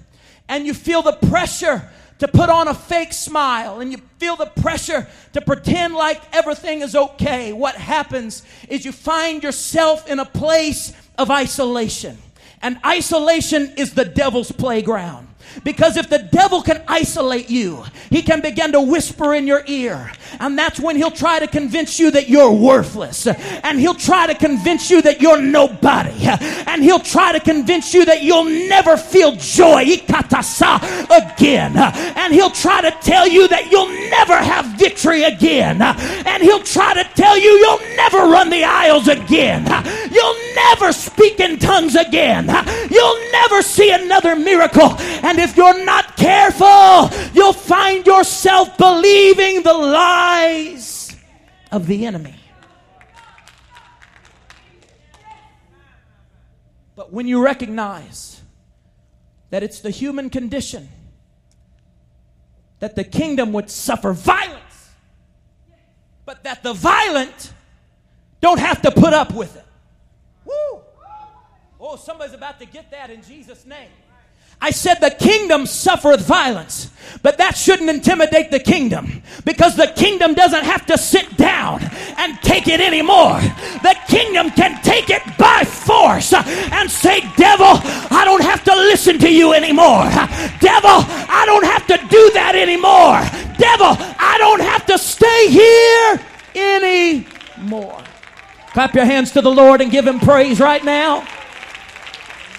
and 0.49 0.65
you 0.65 0.73
feel 0.73 1.03
the 1.03 1.13
pressure 1.13 1.87
to 2.19 2.27
put 2.27 2.49
on 2.49 2.67
a 2.67 2.73
fake 2.73 3.13
smile 3.13 3.79
and 3.79 3.91
you 3.91 3.99
feel 4.17 4.35
the 4.35 4.45
pressure 4.45 5.07
to 5.33 5.41
pretend 5.41 5.93
like 5.95 6.21
everything 6.33 6.81
is 6.81 6.95
okay, 6.95 7.53
what 7.53 7.75
happens 7.75 8.43
is 8.69 8.85
you 8.85 8.91
find 8.91 9.43
yourself 9.43 10.07
in 10.09 10.19
a 10.19 10.25
place 10.25 10.93
of 11.17 11.29
isolation. 11.29 12.17
And 12.61 12.79
isolation 12.85 13.73
is 13.77 13.93
the 13.93 14.05
devil's 14.05 14.51
playground. 14.51 15.27
Because 15.63 15.97
if 15.97 16.09
the 16.09 16.19
devil 16.19 16.61
can 16.61 16.81
isolate 16.87 17.49
you, 17.49 17.83
he 18.09 18.21
can 18.21 18.41
begin 18.41 18.71
to 18.71 18.81
whisper 18.81 19.33
in 19.33 19.47
your 19.47 19.63
ear. 19.67 20.11
And 20.39 20.57
that's 20.57 20.79
when 20.79 20.95
he'll 20.95 21.11
try 21.11 21.39
to 21.39 21.47
convince 21.47 21.99
you 21.99 22.09
that 22.11 22.27
you're 22.27 22.51
worthless. 22.51 23.27
And 23.27 23.79
he'll 23.79 23.93
try 23.93 24.27
to 24.27 24.35
convince 24.35 24.89
you 24.89 25.01
that 25.03 25.21
you're 25.21 25.41
nobody. 25.41 26.25
And 26.67 26.83
he'll 26.83 26.99
try 26.99 27.31
to 27.31 27.39
convince 27.39 27.93
you 27.93 28.05
that 28.05 28.23
you'll 28.23 28.45
never 28.45 28.97
feel 28.97 29.35
joy 29.35 29.83
again. 29.83 31.77
And 31.77 32.33
he'll 32.33 32.49
try 32.49 32.81
to 32.81 32.91
tell 33.01 33.27
you 33.27 33.47
that 33.47 33.71
you'll 33.71 33.89
never 34.09 34.37
have 34.37 34.65
victory 34.77 35.23
again. 35.23 35.81
And 35.81 36.41
he'll 36.41 36.63
try 36.63 36.93
to 36.95 37.03
tell 37.15 37.37
you 37.37 37.49
you'll 37.49 37.95
never 37.95 38.17
run 38.17 38.49
the 38.49 38.63
aisles 38.63 39.07
again. 39.07 39.65
You'll 40.11 40.55
never 40.55 40.91
speak 40.91 41.39
in 41.39 41.59
tongues 41.59 41.95
again. 41.95 42.47
You'll 42.89 43.31
never 43.31 43.61
see 43.61 43.91
another 43.91 44.35
miracle. 44.35 44.95
And 45.23 45.39
if 45.43 45.57
you're 45.57 45.85
not 45.85 46.15
careful, 46.15 47.09
you'll 47.33 47.53
find 47.53 48.05
yourself 48.05 48.77
believing 48.77 49.61
the 49.61 49.73
lies 49.73 51.15
of 51.71 51.85
the 51.87 52.05
enemy. 52.05 52.35
But 56.95 57.11
when 57.11 57.27
you 57.27 57.43
recognize 57.43 58.41
that 59.49 59.63
it's 59.63 59.81
the 59.81 59.89
human 59.89 60.29
condition, 60.29 60.87
that 62.79 62.95
the 62.95 63.03
kingdom 63.03 63.53
would 63.53 63.69
suffer 63.69 64.13
violence, 64.13 64.89
but 66.25 66.43
that 66.43 66.63
the 66.63 66.73
violent 66.73 67.53
don't 68.41 68.59
have 68.59 68.81
to 68.83 68.91
put 68.91 69.13
up 69.13 69.33
with 69.33 69.55
it. 69.55 69.65
Woo! 70.45 70.81
Oh, 71.79 71.95
somebody's 71.97 72.33
about 72.33 72.59
to 72.59 72.65
get 72.65 72.91
that 72.91 73.09
in 73.09 73.21
Jesus' 73.21 73.65
name. 73.65 73.89
I 74.63 74.71
said 74.71 75.01
the 75.01 75.11
kingdom 75.11 75.65
suffereth 75.65 76.21
violence, 76.21 76.89
but 77.21 77.37
that 77.37 77.57
shouldn't 77.57 77.89
intimidate 77.89 78.49
the 78.49 78.61
kingdom 78.61 79.21
because 79.43 79.75
the 79.75 79.87
kingdom 79.87 80.35
doesn't 80.35 80.63
have 80.63 80.85
to 80.85 80.97
sit 80.97 81.35
down 81.35 81.83
and 82.17 82.41
take 82.41 82.69
it 82.69 82.79
anymore. 82.79 83.41
The 83.83 83.97
kingdom 84.07 84.51
can 84.51 84.81
take 84.81 85.09
it 85.09 85.21
by 85.37 85.65
force 85.65 86.31
and 86.31 86.89
say, 86.89 87.19
Devil, 87.35 87.75
I 88.09 88.21
don't 88.23 88.41
have 88.41 88.63
to 88.63 88.73
listen 88.73 89.19
to 89.19 89.29
you 89.29 89.51
anymore. 89.51 90.07
Devil, 90.61 91.03
I 91.27 91.43
don't 91.45 91.65
have 91.65 91.85
to 91.87 91.97
do 92.07 92.31
that 92.31 92.55
anymore. 92.55 93.19
Devil, 93.57 93.97
I 94.17 94.37
don't 94.37 94.61
have 94.61 94.85
to 94.85 94.97
stay 94.97 95.49
here 95.49 96.21
anymore. 96.55 98.01
Clap 98.71 98.95
your 98.95 99.03
hands 99.03 99.31
to 99.31 99.41
the 99.41 99.51
Lord 99.51 99.81
and 99.81 99.91
give 99.91 100.07
him 100.07 100.21
praise 100.21 100.61
right 100.61 100.85
now. 100.85 101.27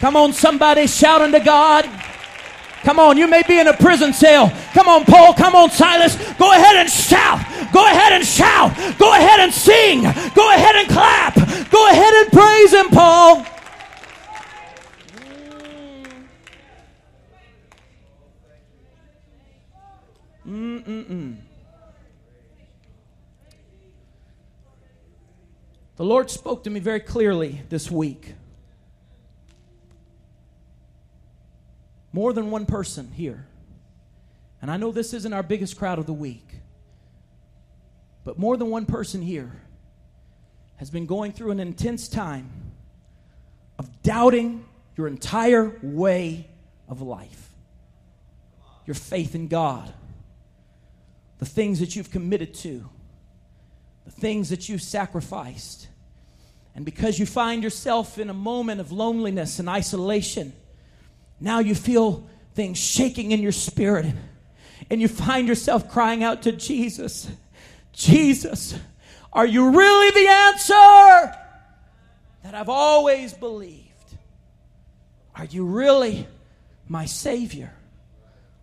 Come 0.05 0.17
on, 0.17 0.35
somebody 0.35 0.87
shout 0.87 1.23
unto 1.23 1.41
God. 1.43 1.89
Come 2.83 3.01
on, 3.01 3.17
you 3.17 3.27
may 3.27 3.41
be 3.49 3.59
in 3.59 3.69
a 3.69 3.73
prison 3.73 4.13
cell. 4.13 4.53
Come 4.75 4.87
on, 4.87 5.07
Paul. 5.07 5.33
Come 5.33 5.55
on, 5.55 5.71
Silas. 5.71 6.15
Go 6.35 6.53
ahead 6.53 6.77
and 6.77 6.91
shout. 6.91 7.39
Go 7.73 7.87
ahead 7.87 8.13
and 8.13 8.23
shout. 8.23 8.77
Go 8.99 9.15
ahead 9.15 9.41
and 9.41 9.51
sing. 9.51 10.03
Go 10.03 10.51
ahead 10.53 10.77
and 10.77 10.89
clap. 10.91 11.37
Go 11.71 11.89
ahead 11.89 12.13
and 12.13 12.31
praise 12.31 12.75
Him, 12.75 12.91
Paul. 12.91 13.47
Mm-mm-mm. 20.47 21.37
The 25.97 26.05
Lord 26.05 26.31
spoke 26.31 26.65
to 26.65 26.69
me 26.69 26.79
very 26.79 27.01
clearly 27.01 27.63
this 27.71 27.91
week. 27.91 28.35
More 32.15 32.33
than 32.33 32.53
one 32.53 32.65
person 32.65 33.11
here. 33.11 33.45
And 34.63 34.71
I 34.71 34.77
know 34.77 34.93
this 34.93 35.13
isn't 35.15 35.33
our 35.33 35.43
biggest 35.43 35.77
crowd 35.77 35.99
of 35.99 36.07
the 36.07 36.13
week, 36.13 36.47
but 38.23 38.39
more 38.39 38.57
than 38.57 38.71
one 38.71 38.87
person 38.87 39.21
here 39.21 39.51
has 40.77 40.91
been 40.91 41.07
going 41.07 41.33
through 41.33 41.51
an 41.51 41.59
intense 41.59 42.07
time 42.07 42.49
of 43.81 44.01
doubting 44.03 44.65
your 44.97 45.09
entire 45.09 45.77
way 45.83 46.49
of 46.89 47.03
life, 47.03 47.51
your 48.87 48.95
faith 48.95 49.35
in 49.35 49.49
God, 49.49 49.93
the 51.41 51.47
things 51.47 51.81
that 51.81 51.97
you've 51.97 52.13
committed 52.13 52.55
to, 52.55 52.89
the 54.05 54.13
things 54.13 54.51
that 54.51 54.69
you've 54.69 54.83
sacrificed. 54.83 55.89
And 56.77 56.85
because 56.85 57.19
you 57.19 57.27
find 57.27 57.65
yourself 57.65 58.19
in 58.21 58.31
a 58.31 58.35
moment 58.35 58.81
of 58.81 58.93
loneliness 58.93 59.59
and 59.59 59.69
isolation, 59.69 60.53
now 61.45 61.61
you 61.61 61.75
feel 61.75 62.27
things 62.55 62.79
shaking 62.79 63.33
in 63.33 63.41
your 63.41 63.53
spirit. 63.53 64.07
And 64.91 65.01
you 65.01 65.09
find 65.09 65.49
yourself 65.49 65.89
crying 65.91 66.23
out 66.23 66.43
to 66.43 66.53
Jesus 66.53 67.29
Jesus, 67.95 68.77
are 69.33 69.47
you 69.47 69.71
really 69.71 70.11
the 70.11 70.29
answer 70.29 71.39
that 72.43 72.55
I've 72.55 72.69
always 72.69 73.33
believed? 73.33 73.89
Are 75.37 75.45
you 75.45 75.65
really 75.65 76.27
my 76.89 77.07
Savior? 77.07 77.73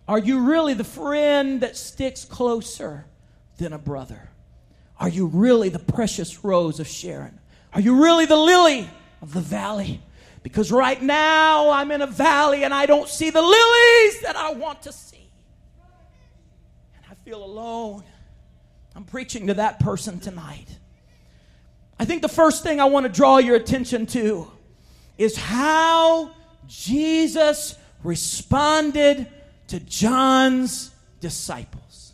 Are 0.07 0.19
you 0.19 0.39
really 0.39 0.73
the 0.73 0.83
friend 0.83 1.61
that 1.61 1.77
sticks 1.77 2.25
closer 2.25 3.05
than 3.57 3.73
a 3.73 3.77
brother? 3.77 4.29
Are 4.99 5.09
you 5.09 5.27
really 5.27 5.69
the 5.69 5.79
precious 5.79 6.43
rose 6.43 6.79
of 6.79 6.87
Sharon? 6.87 7.39
Are 7.73 7.81
you 7.81 8.03
really 8.03 8.25
the 8.25 8.35
lily 8.35 8.89
of 9.21 9.33
the 9.33 9.41
valley? 9.41 10.01
Because 10.43 10.71
right 10.71 11.01
now 11.01 11.69
I'm 11.69 11.91
in 11.91 12.01
a 12.01 12.07
valley 12.07 12.63
and 12.63 12.73
I 12.73 12.85
don't 12.85 13.07
see 13.07 13.29
the 13.29 13.41
lilies 13.41 14.21
that 14.21 14.35
I 14.35 14.53
want 14.53 14.81
to 14.83 14.91
see. 14.91 15.29
And 16.95 17.05
I 17.09 17.13
feel 17.23 17.43
alone. 17.43 18.03
I'm 18.95 19.03
preaching 19.03 19.47
to 19.47 19.53
that 19.55 19.79
person 19.79 20.19
tonight. 20.19 20.67
I 21.99 22.05
think 22.05 22.23
the 22.23 22.29
first 22.29 22.63
thing 22.63 22.79
I 22.79 22.85
want 22.85 23.05
to 23.05 23.11
draw 23.11 23.37
your 23.37 23.55
attention 23.55 24.07
to 24.07 24.51
is 25.17 25.37
how 25.37 26.31
Jesus 26.67 27.75
responded 28.03 29.27
to 29.67 29.79
John's 29.79 30.91
disciples. 31.19 32.13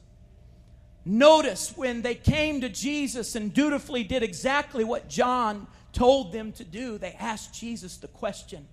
Notice 1.06 1.74
when 1.78 2.02
they 2.02 2.16
came 2.16 2.60
to 2.62 2.70
Jesus 2.70 3.36
and 3.36 3.54
dutifully 3.54 4.04
did 4.04 4.24
exactly 4.24 4.84
what 4.84 5.08
John 5.08 5.68
told 5.98 6.32
them 6.32 6.52
to 6.52 6.64
do, 6.64 7.00
they 7.00 7.14
asked 7.20 7.56
Jesus 7.56 7.98
the 7.98 8.08
question. 8.08 8.68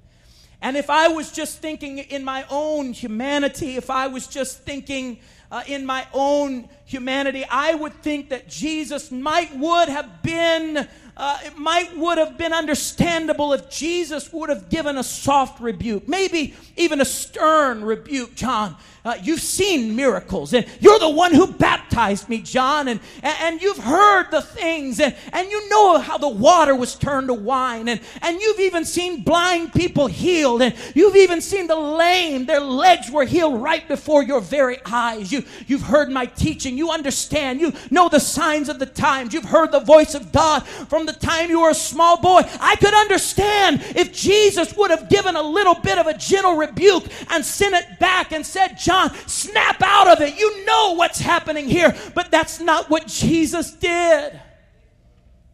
And 0.60 0.76
if 0.76 0.90
I 0.90 1.08
was 1.08 1.32
just 1.32 1.58
thinking 1.60 1.98
in 1.98 2.22
my 2.22 2.44
own 2.50 2.92
humanity, 2.92 3.76
if 3.76 3.88
I 3.88 4.08
was 4.08 4.26
just 4.26 4.60
thinking 4.60 5.18
uh, 5.50 5.62
in 5.66 5.86
my 5.86 6.06
own 6.12 6.68
humanity, 6.84 7.44
I 7.50 7.74
would 7.74 7.94
think 8.02 8.28
that 8.28 8.46
Jesus 8.48 9.10
might 9.10 9.56
would 9.56 9.88
have 9.88 10.22
been 10.22 10.86
uh, 11.16 11.38
it 11.44 11.56
might 11.56 11.96
would 11.96 12.18
have 12.18 12.36
been 12.36 12.52
understandable 12.52 13.52
if 13.52 13.70
Jesus 13.70 14.32
would 14.32 14.50
have 14.50 14.68
given 14.68 14.98
a 14.98 15.04
soft 15.04 15.60
rebuke, 15.60 16.08
maybe 16.08 16.54
even 16.76 17.00
a 17.00 17.04
stern 17.04 17.84
rebuke. 17.84 18.34
John, 18.34 18.76
uh, 19.04 19.14
you've 19.22 19.40
seen 19.40 19.94
miracles, 19.94 20.54
and 20.54 20.66
you're 20.80 20.98
the 20.98 21.10
one 21.10 21.34
who 21.34 21.46
baptized 21.46 22.28
me, 22.28 22.38
John, 22.38 22.88
and, 22.88 23.00
and 23.22 23.60
you've 23.60 23.78
heard 23.78 24.30
the 24.30 24.40
things, 24.40 24.98
and, 24.98 25.14
and 25.32 25.50
you 25.50 25.68
know 25.68 25.98
how 25.98 26.16
the 26.16 26.28
water 26.28 26.74
was 26.74 26.94
turned 26.94 27.28
to 27.28 27.34
wine, 27.34 27.88
and, 27.88 28.00
and 28.22 28.40
you've 28.40 28.60
even 28.60 28.84
seen 28.84 29.22
blind 29.22 29.74
people 29.74 30.06
healed, 30.06 30.62
and 30.62 30.74
you've 30.94 31.16
even 31.16 31.42
seen 31.42 31.66
the 31.66 31.76
lame, 31.76 32.46
their 32.46 32.60
legs 32.60 33.10
were 33.10 33.24
healed 33.24 33.60
right 33.60 33.86
before 33.88 34.22
your 34.22 34.40
very 34.40 34.78
eyes. 34.86 35.30
You, 35.30 35.44
you've 35.66 35.82
heard 35.82 36.08
my 36.10 36.24
teaching, 36.24 36.78
you 36.78 36.90
understand, 36.90 37.60
you 37.60 37.74
know 37.90 38.08
the 38.08 38.20
signs 38.20 38.70
of 38.70 38.78
the 38.78 38.86
times, 38.86 39.34
you've 39.34 39.44
heard 39.44 39.70
the 39.70 39.80
voice 39.80 40.14
of 40.14 40.32
God 40.32 40.60
from 40.66 41.04
the 41.04 41.12
time 41.12 41.50
you 41.50 41.60
were 41.60 41.70
a 41.70 41.74
small 41.74 42.20
boy. 42.20 42.40
I 42.58 42.76
could 42.76 42.94
understand 42.94 43.82
if 43.94 44.14
Jesus 44.14 44.74
would 44.76 44.90
have 44.90 45.10
given 45.10 45.36
a 45.36 45.42
little 45.42 45.74
bit 45.74 45.98
of 45.98 46.06
a 46.06 46.16
gentle 46.16 46.56
rebuke 46.56 47.04
and 47.30 47.44
sent 47.44 47.74
it 47.74 47.98
back 47.98 48.32
and 48.32 48.46
said, 48.46 48.78
John, 48.78 48.93
John, 48.94 49.14
snap 49.26 49.82
out 49.82 50.08
of 50.08 50.20
it. 50.20 50.38
You 50.38 50.64
know 50.64 50.94
what's 50.94 51.18
happening 51.18 51.68
here. 51.68 51.96
But 52.14 52.30
that's 52.30 52.60
not 52.60 52.88
what 52.88 53.06
Jesus 53.06 53.72
did. 53.72 54.40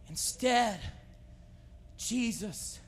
Instead, 0.08 0.78
Jesus 1.96 2.80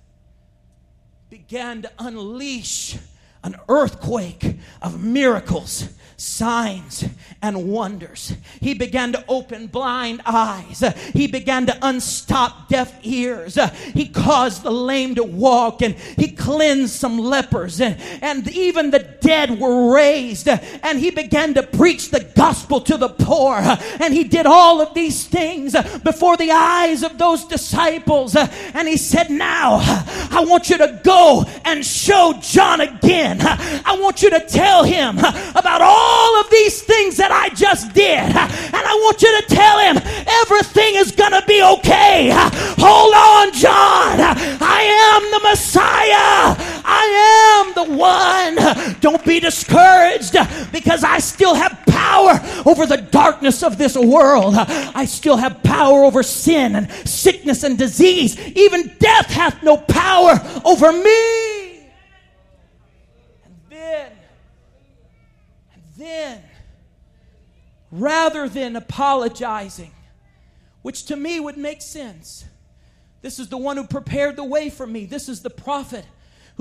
began 1.30 1.82
to 1.82 1.90
unleash 1.98 2.98
an 3.42 3.56
earthquake 3.68 4.58
of 4.82 5.02
miracles 5.02 5.88
signs 6.16 7.04
and 7.40 7.68
wonders. 7.68 8.34
He 8.60 8.74
began 8.74 9.12
to 9.12 9.24
open 9.28 9.66
blind 9.66 10.22
eyes. 10.24 10.82
He 11.12 11.26
began 11.26 11.66
to 11.66 11.78
unstop 11.82 12.68
deaf 12.68 12.94
ears. 13.02 13.58
He 13.92 14.08
caused 14.08 14.62
the 14.62 14.70
lame 14.70 15.14
to 15.16 15.24
walk 15.24 15.82
and 15.82 15.94
he 15.94 16.28
cleansed 16.28 16.94
some 16.94 17.18
lepers 17.18 17.80
and, 17.80 18.00
and 18.20 18.48
even 18.50 18.90
the 18.90 19.00
dead 19.20 19.58
were 19.58 19.92
raised. 19.92 20.48
And 20.48 20.98
he 20.98 21.10
began 21.10 21.54
to 21.54 21.62
preach 21.62 22.10
the 22.10 22.24
gospel 22.36 22.80
to 22.82 22.96
the 22.96 23.08
poor. 23.08 23.56
And 23.56 24.14
he 24.14 24.24
did 24.24 24.46
all 24.46 24.80
of 24.80 24.94
these 24.94 25.26
things 25.26 25.72
before 26.02 26.36
the 26.36 26.50
eyes 26.50 27.02
of 27.02 27.18
those 27.18 27.44
disciples. 27.44 28.36
And 28.36 28.86
he 28.86 28.96
said, 28.96 29.30
Now 29.30 29.78
I 30.30 30.44
want 30.46 30.70
you 30.70 30.78
to 30.78 31.00
go 31.02 31.44
and 31.64 31.84
show 31.84 32.34
John 32.40 32.80
again. 32.80 33.38
I 33.40 33.98
want 34.00 34.22
you 34.22 34.30
to 34.30 34.40
tell 34.40 34.84
him 34.84 35.18
about 35.18 35.80
all 35.80 36.11
all 36.12 36.40
of 36.40 36.50
these 36.50 36.82
things 36.82 37.16
that 37.16 37.32
I 37.32 37.48
just 37.54 37.94
did. 37.94 38.20
And 38.20 38.84
I 38.92 38.94
want 39.04 39.22
you 39.22 39.32
to 39.40 39.44
tell 39.48 39.78
him 39.78 39.96
everything 40.42 40.94
is 40.96 41.12
going 41.12 41.32
to 41.32 41.44
be 41.46 41.62
okay. 41.62 42.30
Hold 42.78 43.14
on, 43.14 43.52
John. 43.52 44.20
I 44.60 44.80
am 45.08 45.22
the 45.30 45.40
Messiah. 45.48 46.56
I 46.84 47.04
am 47.64 47.66
the 47.74 47.94
one. 47.96 49.00
Don't 49.00 49.24
be 49.24 49.40
discouraged 49.40 50.36
because 50.72 51.04
I 51.04 51.18
still 51.18 51.54
have 51.54 51.82
power 51.86 52.40
over 52.66 52.86
the 52.86 52.98
darkness 52.98 53.62
of 53.62 53.78
this 53.78 53.96
world. 53.96 54.54
I 54.56 55.04
still 55.06 55.36
have 55.36 55.62
power 55.62 56.04
over 56.04 56.22
sin 56.22 56.76
and 56.76 56.90
sickness 57.06 57.62
and 57.62 57.78
disease. 57.78 58.38
Even 58.56 58.92
death 58.98 59.30
hath 59.30 59.62
no 59.62 59.76
power 59.76 60.40
over 60.64 60.92
me. 60.92 61.51
Then, 66.02 66.42
rather 67.90 68.48
than 68.48 68.76
apologizing, 68.76 69.92
which 70.82 71.04
to 71.06 71.16
me 71.16 71.38
would 71.40 71.56
make 71.56 71.80
sense, 71.82 72.44
this 73.20 73.38
is 73.38 73.48
the 73.48 73.56
one 73.56 73.76
who 73.76 73.86
prepared 73.86 74.36
the 74.36 74.44
way 74.44 74.68
for 74.68 74.86
me. 74.86 75.06
This 75.06 75.28
is 75.28 75.42
the 75.42 75.50
prophet 75.50 76.04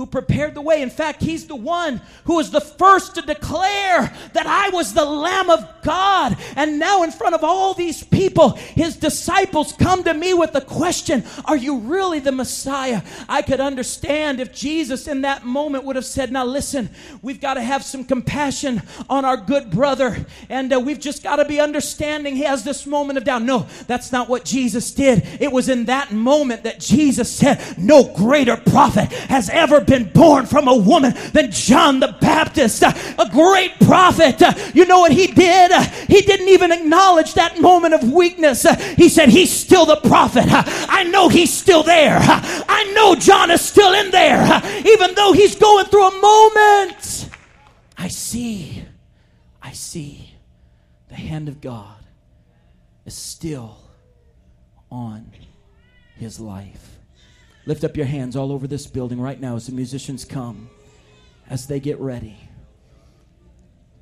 who 0.01 0.07
prepared 0.07 0.55
the 0.55 0.61
way. 0.61 0.81
In 0.81 0.89
fact, 0.89 1.21
he's 1.21 1.45
the 1.45 1.55
one 1.55 2.01
who 2.23 2.37
was 2.37 2.49
the 2.49 2.59
first 2.59 3.13
to 3.13 3.21
declare 3.21 4.11
that 4.33 4.47
I 4.47 4.69
was 4.69 4.95
the 4.95 5.05
Lamb 5.05 5.51
of 5.51 5.63
God. 5.83 6.35
And 6.55 6.79
now, 6.79 7.03
in 7.03 7.11
front 7.11 7.35
of 7.35 7.43
all 7.43 7.75
these 7.75 8.03
people, 8.03 8.53
his 8.53 8.95
disciples 8.95 9.73
come 9.73 10.03
to 10.05 10.15
me 10.15 10.33
with 10.33 10.53
the 10.53 10.61
question 10.61 11.23
Are 11.45 11.55
you 11.55 11.77
really 11.77 12.17
the 12.17 12.31
Messiah? 12.31 13.03
I 13.29 13.43
could 13.43 13.59
understand 13.59 14.39
if 14.39 14.51
Jesus 14.51 15.07
in 15.07 15.21
that 15.21 15.45
moment 15.45 15.83
would 15.83 15.97
have 15.97 16.05
said, 16.05 16.31
Now 16.31 16.45
listen, 16.45 16.89
we've 17.21 17.39
got 17.39 17.53
to 17.53 17.61
have 17.61 17.83
some 17.83 18.03
compassion 18.03 18.81
on 19.07 19.23
our 19.23 19.37
good 19.37 19.69
brother, 19.69 20.25
and 20.49 20.73
uh, 20.73 20.79
we've 20.79 20.99
just 20.99 21.21
got 21.21 21.35
to 21.35 21.45
be 21.45 21.59
understanding. 21.59 22.35
He 22.35 22.43
has 22.45 22.63
this 22.63 22.87
moment 22.87 23.19
of 23.19 23.23
doubt. 23.23 23.43
No, 23.43 23.67
that's 23.85 24.11
not 24.11 24.29
what 24.29 24.45
Jesus 24.45 24.89
did. 24.91 25.27
It 25.39 25.51
was 25.51 25.69
in 25.69 25.85
that 25.85 26.11
moment 26.11 26.63
that 26.63 26.79
Jesus 26.79 27.31
said, 27.31 27.77
No 27.77 28.11
greater 28.15 28.57
prophet 28.57 29.11
has 29.29 29.47
ever 29.51 29.79
been 29.79 29.90
born 30.13 30.45
from 30.45 30.67
a 30.67 30.75
woman 30.75 31.13
than 31.33 31.51
John 31.51 31.99
the 31.99 32.15
Baptist, 32.19 32.83
a 32.83 33.29
great 33.31 33.79
prophet. 33.79 34.41
You 34.73 34.85
know 34.85 34.99
what 34.99 35.11
he 35.11 35.27
did? 35.27 35.71
He 36.07 36.21
didn't 36.21 36.49
even 36.49 36.71
acknowledge 36.71 37.33
that 37.35 37.59
moment 37.59 37.93
of 37.93 38.11
weakness. 38.11 38.65
He 38.95 39.09
said, 39.09 39.29
He's 39.29 39.51
still 39.51 39.85
the 39.85 39.97
prophet. 39.97 40.45
I 40.47 41.03
know 41.03 41.29
he's 41.29 41.53
still 41.53 41.83
there. 41.83 42.17
I 42.21 42.91
know 42.95 43.15
John 43.15 43.51
is 43.51 43.61
still 43.61 43.93
in 43.93 44.11
there. 44.11 44.61
Even 44.85 45.15
though 45.15 45.33
he's 45.33 45.55
going 45.55 45.85
through 45.85 46.07
a 46.07 46.21
moment, 46.21 47.29
I 47.97 48.07
see, 48.07 48.83
I 49.61 49.71
see 49.73 50.33
the 51.09 51.15
hand 51.15 51.47
of 51.49 51.61
God 51.61 51.97
is 53.05 53.13
still 53.13 53.77
on 54.89 55.31
his 56.15 56.39
life. 56.39 57.00
Lift 57.65 57.83
up 57.83 57.95
your 57.95 58.07
hands 58.07 58.35
all 58.35 58.51
over 58.51 58.67
this 58.67 58.87
building 58.87 59.19
right 59.19 59.39
now 59.39 59.55
as 59.55 59.67
the 59.67 59.73
musicians 59.73 60.25
come, 60.25 60.69
as 61.49 61.67
they 61.67 61.79
get 61.79 61.99
ready. 61.99 62.37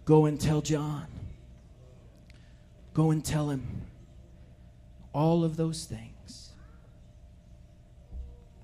Go 0.06 0.26
and 0.26 0.40
tell 0.40 0.62
John. 0.62 1.08
Go 2.94 3.12
and 3.12 3.24
tell 3.24 3.50
him 3.50 3.84
all 5.14 5.44
of 5.44 5.58
those 5.58 5.86
things. 5.86 6.52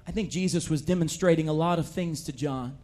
I 0.07 0.11
think 0.11 0.29
Jesus 0.29 0.69
was 0.69 0.81
demonstrating 0.81 1.49
a 1.49 1.53
lot 1.53 1.79
of 1.79 1.87
things 1.87 2.23
to 2.23 2.31
John. 2.31 2.77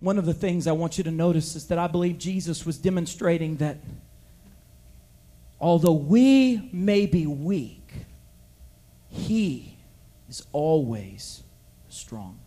One 0.00 0.18
of 0.18 0.26
the 0.26 0.34
things 0.34 0.66
I 0.66 0.72
want 0.72 0.98
you 0.98 1.04
to 1.04 1.10
notice 1.10 1.54
is 1.54 1.68
that 1.68 1.78
I 1.78 1.86
believe 1.86 2.18
Jesus 2.18 2.66
was 2.66 2.78
demonstrating 2.78 3.56
that 3.56 3.78
although 5.60 5.92
we 5.92 6.68
may 6.72 7.06
be 7.06 7.26
weak, 7.26 7.92
He 9.08 9.75
is 10.28 10.46
always 10.52 11.42
strong. 11.88 12.40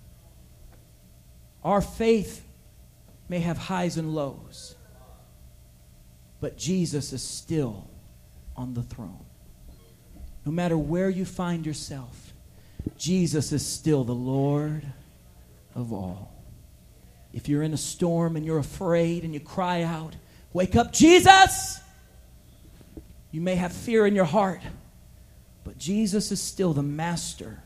Our 1.64 1.82
faith 1.82 2.46
may 3.28 3.40
have 3.40 3.58
highs 3.58 3.98
and 3.98 4.16
lows, 4.16 4.76
but 6.40 6.58
Jesus 6.58 7.14
is 7.14 7.22
still 7.22 7.90
on 8.56 8.74
the 8.74 8.84
throne. 8.84 9.26
No 10.46 10.52
matter 10.52 10.78
where 10.78 11.10
you 11.10 11.26
find 11.26 11.66
yourself, 11.66 12.34
Jesus 12.98 13.52
is 13.52 13.66
still 13.66 14.04
the 14.04 14.16
Lord 14.16 14.84
of 15.76 15.94
all. 15.94 16.34
If 17.34 17.48
you're 17.48 17.64
in 17.64 17.74
a 17.74 17.78
storm 17.78 18.36
and 18.36 18.46
you're 18.46 18.58
afraid 18.58 19.24
and 19.24 19.34
you 19.34 19.40
cry 19.40 19.84
out, 19.84 20.16
Wake 20.52 20.76
up, 20.76 20.92
Jesus! 20.92 21.80
You 23.32 23.42
may 23.42 23.56
have 23.56 23.72
fear 23.72 24.08
in 24.08 24.16
your 24.16 24.26
heart, 24.26 24.62
but 25.64 25.78
Jesus 25.78 26.32
is 26.32 26.42
still 26.42 26.74
the 26.74 26.82
master 26.82 27.62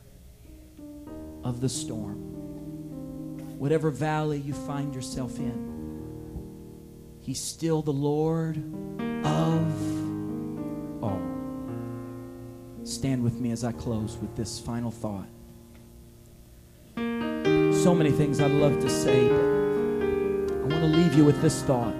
of 1.43 1.62
the 1.62 1.69
storm. 1.69 2.17
Whatever 3.60 3.89
valley 3.89 4.39
you 4.39 4.53
find 4.53 4.93
yourself 4.93 5.38
in, 5.39 5.73
He's 7.23 7.39
still 7.39 7.82
the 7.82 7.93
Lord 7.93 8.58
of 9.23 11.01
all. 11.01 11.21
Stand 12.84 13.23
with 13.23 13.39
me 13.39 13.51
as 13.51 13.63
I 13.63 13.71
close 13.71 14.17
with 14.17 14.36
this 14.36 14.60
final 14.60 14.91
thought. 14.91 15.29
So 16.97 17.95
many 17.95 18.12
things 18.12 18.41
I'd 18.41 18.51
love 18.51 18.77
to 18.82 18.89
say, 18.89 19.29
but 19.29 20.53
I 20.53 20.82
want 20.82 20.82
to 20.82 20.99
leave 20.99 21.13
you 21.13 21.23
with 21.23 21.41
this 21.41 21.63
thought. 21.63 21.95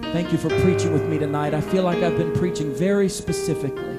Thank 0.00 0.32
you 0.32 0.38
for 0.38 0.48
preaching 0.62 0.94
with 0.94 1.06
me 1.06 1.18
tonight. 1.18 1.52
I 1.52 1.60
feel 1.60 1.82
like 1.82 2.02
I've 2.02 2.16
been 2.16 2.32
preaching 2.32 2.74
very 2.74 3.10
specifically. 3.10 3.97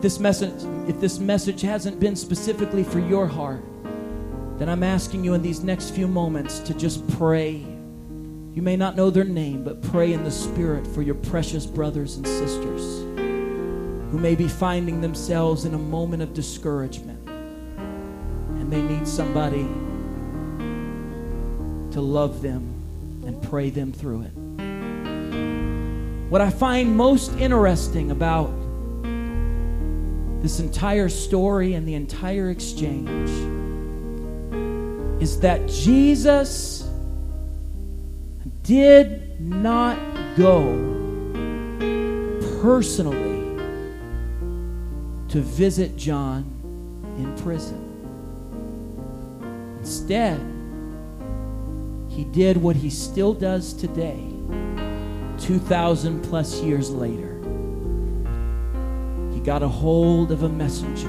If 0.00 0.04
this 0.04 0.18
message 0.18 0.64
if 0.88 0.98
this 0.98 1.18
message 1.18 1.60
hasn't 1.60 2.00
been 2.00 2.16
specifically 2.16 2.82
for 2.84 3.00
your 3.00 3.26
heart, 3.26 3.62
then 4.58 4.70
I'm 4.70 4.82
asking 4.82 5.24
you 5.24 5.34
in 5.34 5.42
these 5.42 5.62
next 5.62 5.90
few 5.90 6.08
moments 6.08 6.60
to 6.60 6.72
just 6.72 7.06
pray. 7.18 7.56
You 8.54 8.62
may 8.62 8.78
not 8.78 8.96
know 8.96 9.10
their 9.10 9.24
name, 9.24 9.62
but 9.62 9.82
pray 9.82 10.14
in 10.14 10.24
the 10.24 10.30
spirit 10.30 10.86
for 10.86 11.02
your 11.02 11.16
precious 11.16 11.66
brothers 11.66 12.16
and 12.16 12.26
sisters 12.26 12.80
who 14.10 14.16
may 14.18 14.34
be 14.34 14.48
finding 14.48 15.02
themselves 15.02 15.66
in 15.66 15.74
a 15.74 15.78
moment 15.78 16.22
of 16.22 16.32
discouragement 16.32 17.28
and 17.28 18.72
they 18.72 18.80
need 18.80 19.06
somebody 19.06 19.64
to 21.92 22.00
love 22.00 22.40
them 22.40 22.62
and 23.26 23.42
pray 23.42 23.68
them 23.68 23.92
through 23.92 24.22
it. 24.22 24.32
What 26.30 26.40
I 26.40 26.48
find 26.48 26.96
most 26.96 27.36
interesting 27.36 28.10
about 28.12 28.50
this 30.40 30.60
entire 30.60 31.08
story 31.08 31.74
and 31.74 31.86
the 31.86 31.94
entire 31.94 32.50
exchange 32.50 33.30
is 35.22 35.40
that 35.40 35.68
Jesus 35.68 36.88
did 38.62 39.40
not 39.40 39.98
go 40.36 40.62
personally 42.62 43.40
to 45.28 45.40
visit 45.40 45.96
John 45.96 46.44
in 47.18 47.36
prison. 47.42 47.86
Instead, 49.78 50.40
he 52.08 52.24
did 52.24 52.56
what 52.56 52.76
he 52.76 52.90
still 52.90 53.32
does 53.34 53.72
today 53.72 54.26
2,000 55.38 56.22
plus 56.22 56.60
years 56.60 56.90
later, 56.90 57.29
he 59.40 59.46
got 59.46 59.62
a 59.62 59.68
hold 59.68 60.32
of 60.32 60.42
a 60.42 60.48
messenger, 60.50 61.08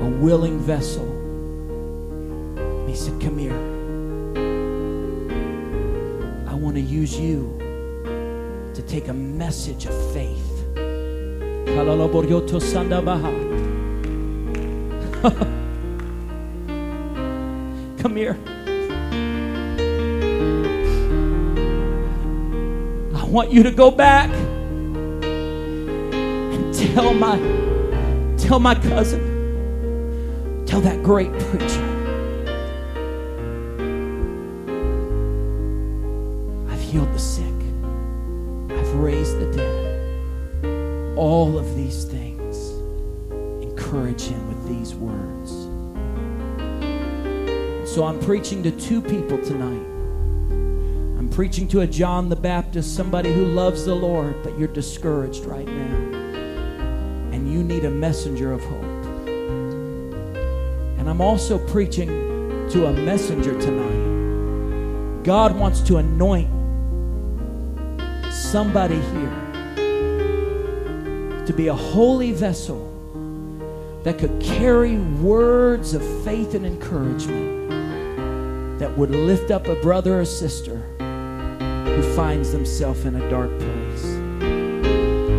a 0.00 0.08
willing 0.08 0.58
vessel. 0.58 1.04
And 2.56 2.88
he 2.88 2.96
said, 2.96 3.20
Come 3.20 3.36
here. 3.36 3.52
I 6.48 6.54
want 6.54 6.76
to 6.76 6.80
use 6.80 7.20
you 7.20 7.58
to 8.72 8.82
take 8.86 9.08
a 9.08 9.12
message 9.12 9.84
of 9.84 10.14
faith. 10.14 10.64
Come 17.98 18.16
here. 18.16 18.38
I 23.14 23.24
want 23.26 23.52
you 23.52 23.62
to 23.62 23.70
go 23.70 23.90
back 23.90 24.30
tell 26.88 27.14
my 27.14 27.38
tell 28.36 28.58
my 28.58 28.74
cousin, 28.74 30.64
tell 30.66 30.80
that 30.80 31.02
great 31.02 31.30
preacher. 31.32 31.88
I've 36.68 36.80
healed 36.80 37.12
the 37.12 37.18
sick. 37.18 37.44
I've 38.70 38.94
raised 38.94 39.38
the 39.38 39.52
dead. 39.56 41.16
All 41.16 41.58
of 41.58 41.76
these 41.76 42.04
things 42.04 42.70
encourage 43.62 44.22
him 44.22 44.48
with 44.48 44.68
these 44.68 44.94
words. 44.94 45.50
So 47.88 48.04
I'm 48.04 48.18
preaching 48.20 48.62
to 48.64 48.70
two 48.72 49.00
people 49.00 49.38
tonight 49.38 49.92
I'm 51.22 51.28
preaching 51.28 51.68
to 51.68 51.82
a 51.82 51.86
John 51.86 52.28
the 52.28 52.34
Baptist, 52.34 52.96
somebody 52.96 53.32
who 53.32 53.44
loves 53.44 53.84
the 53.84 53.94
Lord, 53.94 54.42
but 54.42 54.58
you're 54.58 54.66
discouraged 54.66 55.44
right 55.44 55.68
now. 55.68 56.21
You 57.52 57.62
need 57.62 57.84
a 57.84 57.90
messenger 57.90 58.50
of 58.50 58.64
hope. 58.64 58.82
And 60.98 61.06
I'm 61.06 61.20
also 61.20 61.58
preaching 61.58 62.08
to 62.70 62.86
a 62.86 62.92
messenger 62.94 63.60
tonight. 63.60 65.22
God 65.22 65.54
wants 65.54 65.82
to 65.82 65.98
anoint 65.98 66.48
somebody 68.32 68.98
here 68.98 69.42
to 71.44 71.52
be 71.54 71.68
a 71.68 71.74
holy 71.74 72.32
vessel 72.32 72.88
that 74.02 74.18
could 74.18 74.40
carry 74.40 74.96
words 74.96 75.92
of 75.92 76.02
faith 76.24 76.54
and 76.54 76.64
encouragement 76.64 77.68
that 78.78 78.96
would 78.96 79.10
lift 79.10 79.50
up 79.50 79.66
a 79.66 79.74
brother 79.82 80.20
or 80.20 80.24
sister 80.24 80.78
who 81.84 82.02
finds 82.16 82.50
themselves 82.50 83.04
in 83.04 83.14
a 83.16 83.30
dark 83.30 83.50
place. 83.58 83.71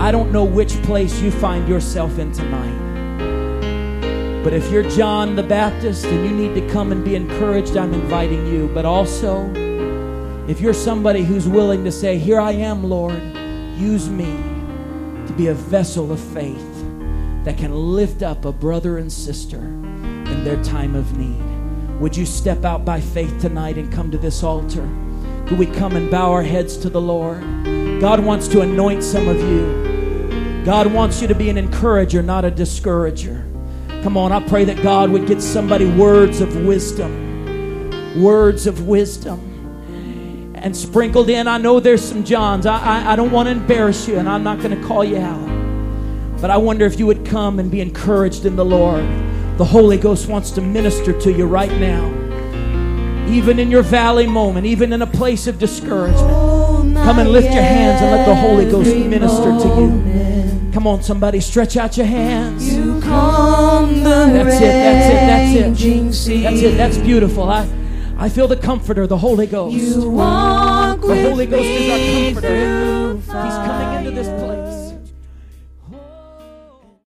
I 0.03 0.11
don't 0.11 0.33
know 0.33 0.43
which 0.43 0.73
place 0.83 1.21
you 1.21 1.31
find 1.31 1.65
yourself 1.65 2.19
in 2.19 2.33
tonight. 2.33 2.83
But 4.43 4.51
if 4.51 4.69
you're 4.69 4.83
John 4.89 5.37
the 5.37 5.43
Baptist 5.43 6.03
and 6.03 6.25
you 6.25 6.35
need 6.35 6.59
to 6.59 6.73
come 6.73 6.91
and 6.91 7.05
be 7.05 7.15
encouraged, 7.15 7.77
I'm 7.77 7.93
inviting 7.93 8.45
you. 8.47 8.69
But 8.73 8.83
also, 8.83 9.49
if 10.45 10.59
you're 10.59 10.73
somebody 10.73 11.23
who's 11.23 11.47
willing 11.47 11.85
to 11.85 11.91
say, 11.91 12.17
Here 12.17 12.41
I 12.41 12.51
am, 12.51 12.83
Lord, 12.83 13.13
use 13.77 14.09
me 14.09 14.25
to 15.25 15.33
be 15.37 15.47
a 15.47 15.53
vessel 15.53 16.11
of 16.11 16.19
faith 16.19 16.83
that 17.45 17.57
can 17.57 17.73
lift 17.73 18.23
up 18.23 18.43
a 18.43 18.51
brother 18.51 18.97
and 18.97 19.09
sister 19.09 19.59
in 19.59 20.43
their 20.43 20.61
time 20.65 20.95
of 20.95 21.17
need. 21.17 22.01
Would 22.01 22.17
you 22.17 22.25
step 22.25 22.65
out 22.65 22.83
by 22.83 22.99
faith 22.99 23.39
tonight 23.39 23.77
and 23.77 23.89
come 23.89 24.11
to 24.11 24.17
this 24.17 24.43
altar? 24.43 24.85
We 25.53 25.67
come 25.67 25.95
and 25.95 26.09
bow 26.09 26.31
our 26.31 26.41
heads 26.41 26.77
to 26.77 26.89
the 26.89 26.99
Lord? 26.99 27.41
God 28.01 28.19
wants 28.19 28.47
to 28.49 28.61
anoint 28.61 29.03
some 29.03 29.27
of 29.27 29.37
you. 29.39 30.63
God 30.65 30.87
wants 30.87 31.21
you 31.21 31.27
to 31.27 31.35
be 31.35 31.49
an 31.49 31.57
encourager, 31.57 32.23
not 32.23 32.43
a 32.43 32.49
discourager. 32.51 33.45
Come 34.01 34.17
on, 34.17 34.31
I 34.31 34.45
pray 34.47 34.65
that 34.65 34.81
God 34.81 35.11
would 35.11 35.27
get 35.27 35.41
somebody 35.41 35.85
words 35.85 36.41
of 36.41 36.65
wisdom. 36.65 38.21
Words 38.21 38.65
of 38.65 38.87
wisdom. 38.87 40.53
And 40.55 40.75
sprinkled 40.75 41.29
in, 41.29 41.47
I 41.47 41.59
know 41.59 41.79
there's 41.79 42.03
some 42.03 42.23
Johns. 42.23 42.65
I, 42.65 42.77
I, 42.77 43.13
I 43.13 43.15
don't 43.15 43.31
want 43.31 43.47
to 43.47 43.51
embarrass 43.51 44.07
you, 44.07 44.17
and 44.17 44.27
I'm 44.27 44.43
not 44.43 44.59
going 44.59 44.75
to 44.75 44.87
call 44.87 45.03
you 45.03 45.17
out. 45.17 46.41
But 46.41 46.49
I 46.49 46.57
wonder 46.57 46.85
if 46.85 46.97
you 46.97 47.05
would 47.05 47.25
come 47.25 47.59
and 47.59 47.69
be 47.69 47.79
encouraged 47.79 48.45
in 48.45 48.55
the 48.55 48.65
Lord. 48.65 49.03
The 49.57 49.65
Holy 49.65 49.97
Ghost 49.97 50.27
wants 50.27 50.51
to 50.51 50.61
minister 50.61 51.17
to 51.21 51.31
you 51.31 51.45
right 51.45 51.71
now. 51.79 52.22
Even 53.29 53.59
in 53.59 53.71
your 53.71 53.81
valley 53.83 54.27
moment, 54.27 54.65
even 54.65 54.93
in 54.93 55.01
a 55.01 55.07
place 55.07 55.47
of 55.47 55.57
discouragement, 55.59 56.95
come 56.95 57.19
and 57.19 57.31
lift 57.31 57.51
your 57.53 57.63
hands 57.63 58.01
and 58.01 58.11
let 58.11 58.25
the 58.25 58.35
Holy 58.35 58.65
Ghost 58.69 58.95
minister 58.95 59.43
to 59.59 59.67
you. 59.81 60.71
Come 60.73 60.87
on, 60.87 61.03
somebody, 61.03 61.39
stretch 61.39 61.77
out 61.77 61.97
your 61.97 62.05
hands. 62.05 62.73
You 62.73 62.99
calm 63.01 63.97
the 64.03 64.09
That's 64.09 64.55
it, 64.55 64.59
that's 64.59 65.09
it, 65.09 65.59
that's 65.67 65.81
it. 65.83 66.13
sea. 66.13 66.43
That's 66.43 66.61
it, 66.61 66.77
that's 66.77 66.97
beautiful. 66.97 67.43
I, 67.49 67.67
I 68.17 68.29
feel 68.29 68.47
the 68.47 68.57
comforter, 68.57 69.05
the 69.07 69.17
Holy 69.17 69.47
Ghost. 69.47 69.75
You 69.75 70.09
walk 70.09 71.01
The 71.01 71.29
Holy 71.29 71.45
Ghost 71.45 71.63
is 71.65 71.89
our 71.91 72.33
comforter. 72.33 73.13
He's 73.43 73.55
coming 73.55 73.97
into 73.99 74.11
this 74.11 74.27
place. 74.41 74.62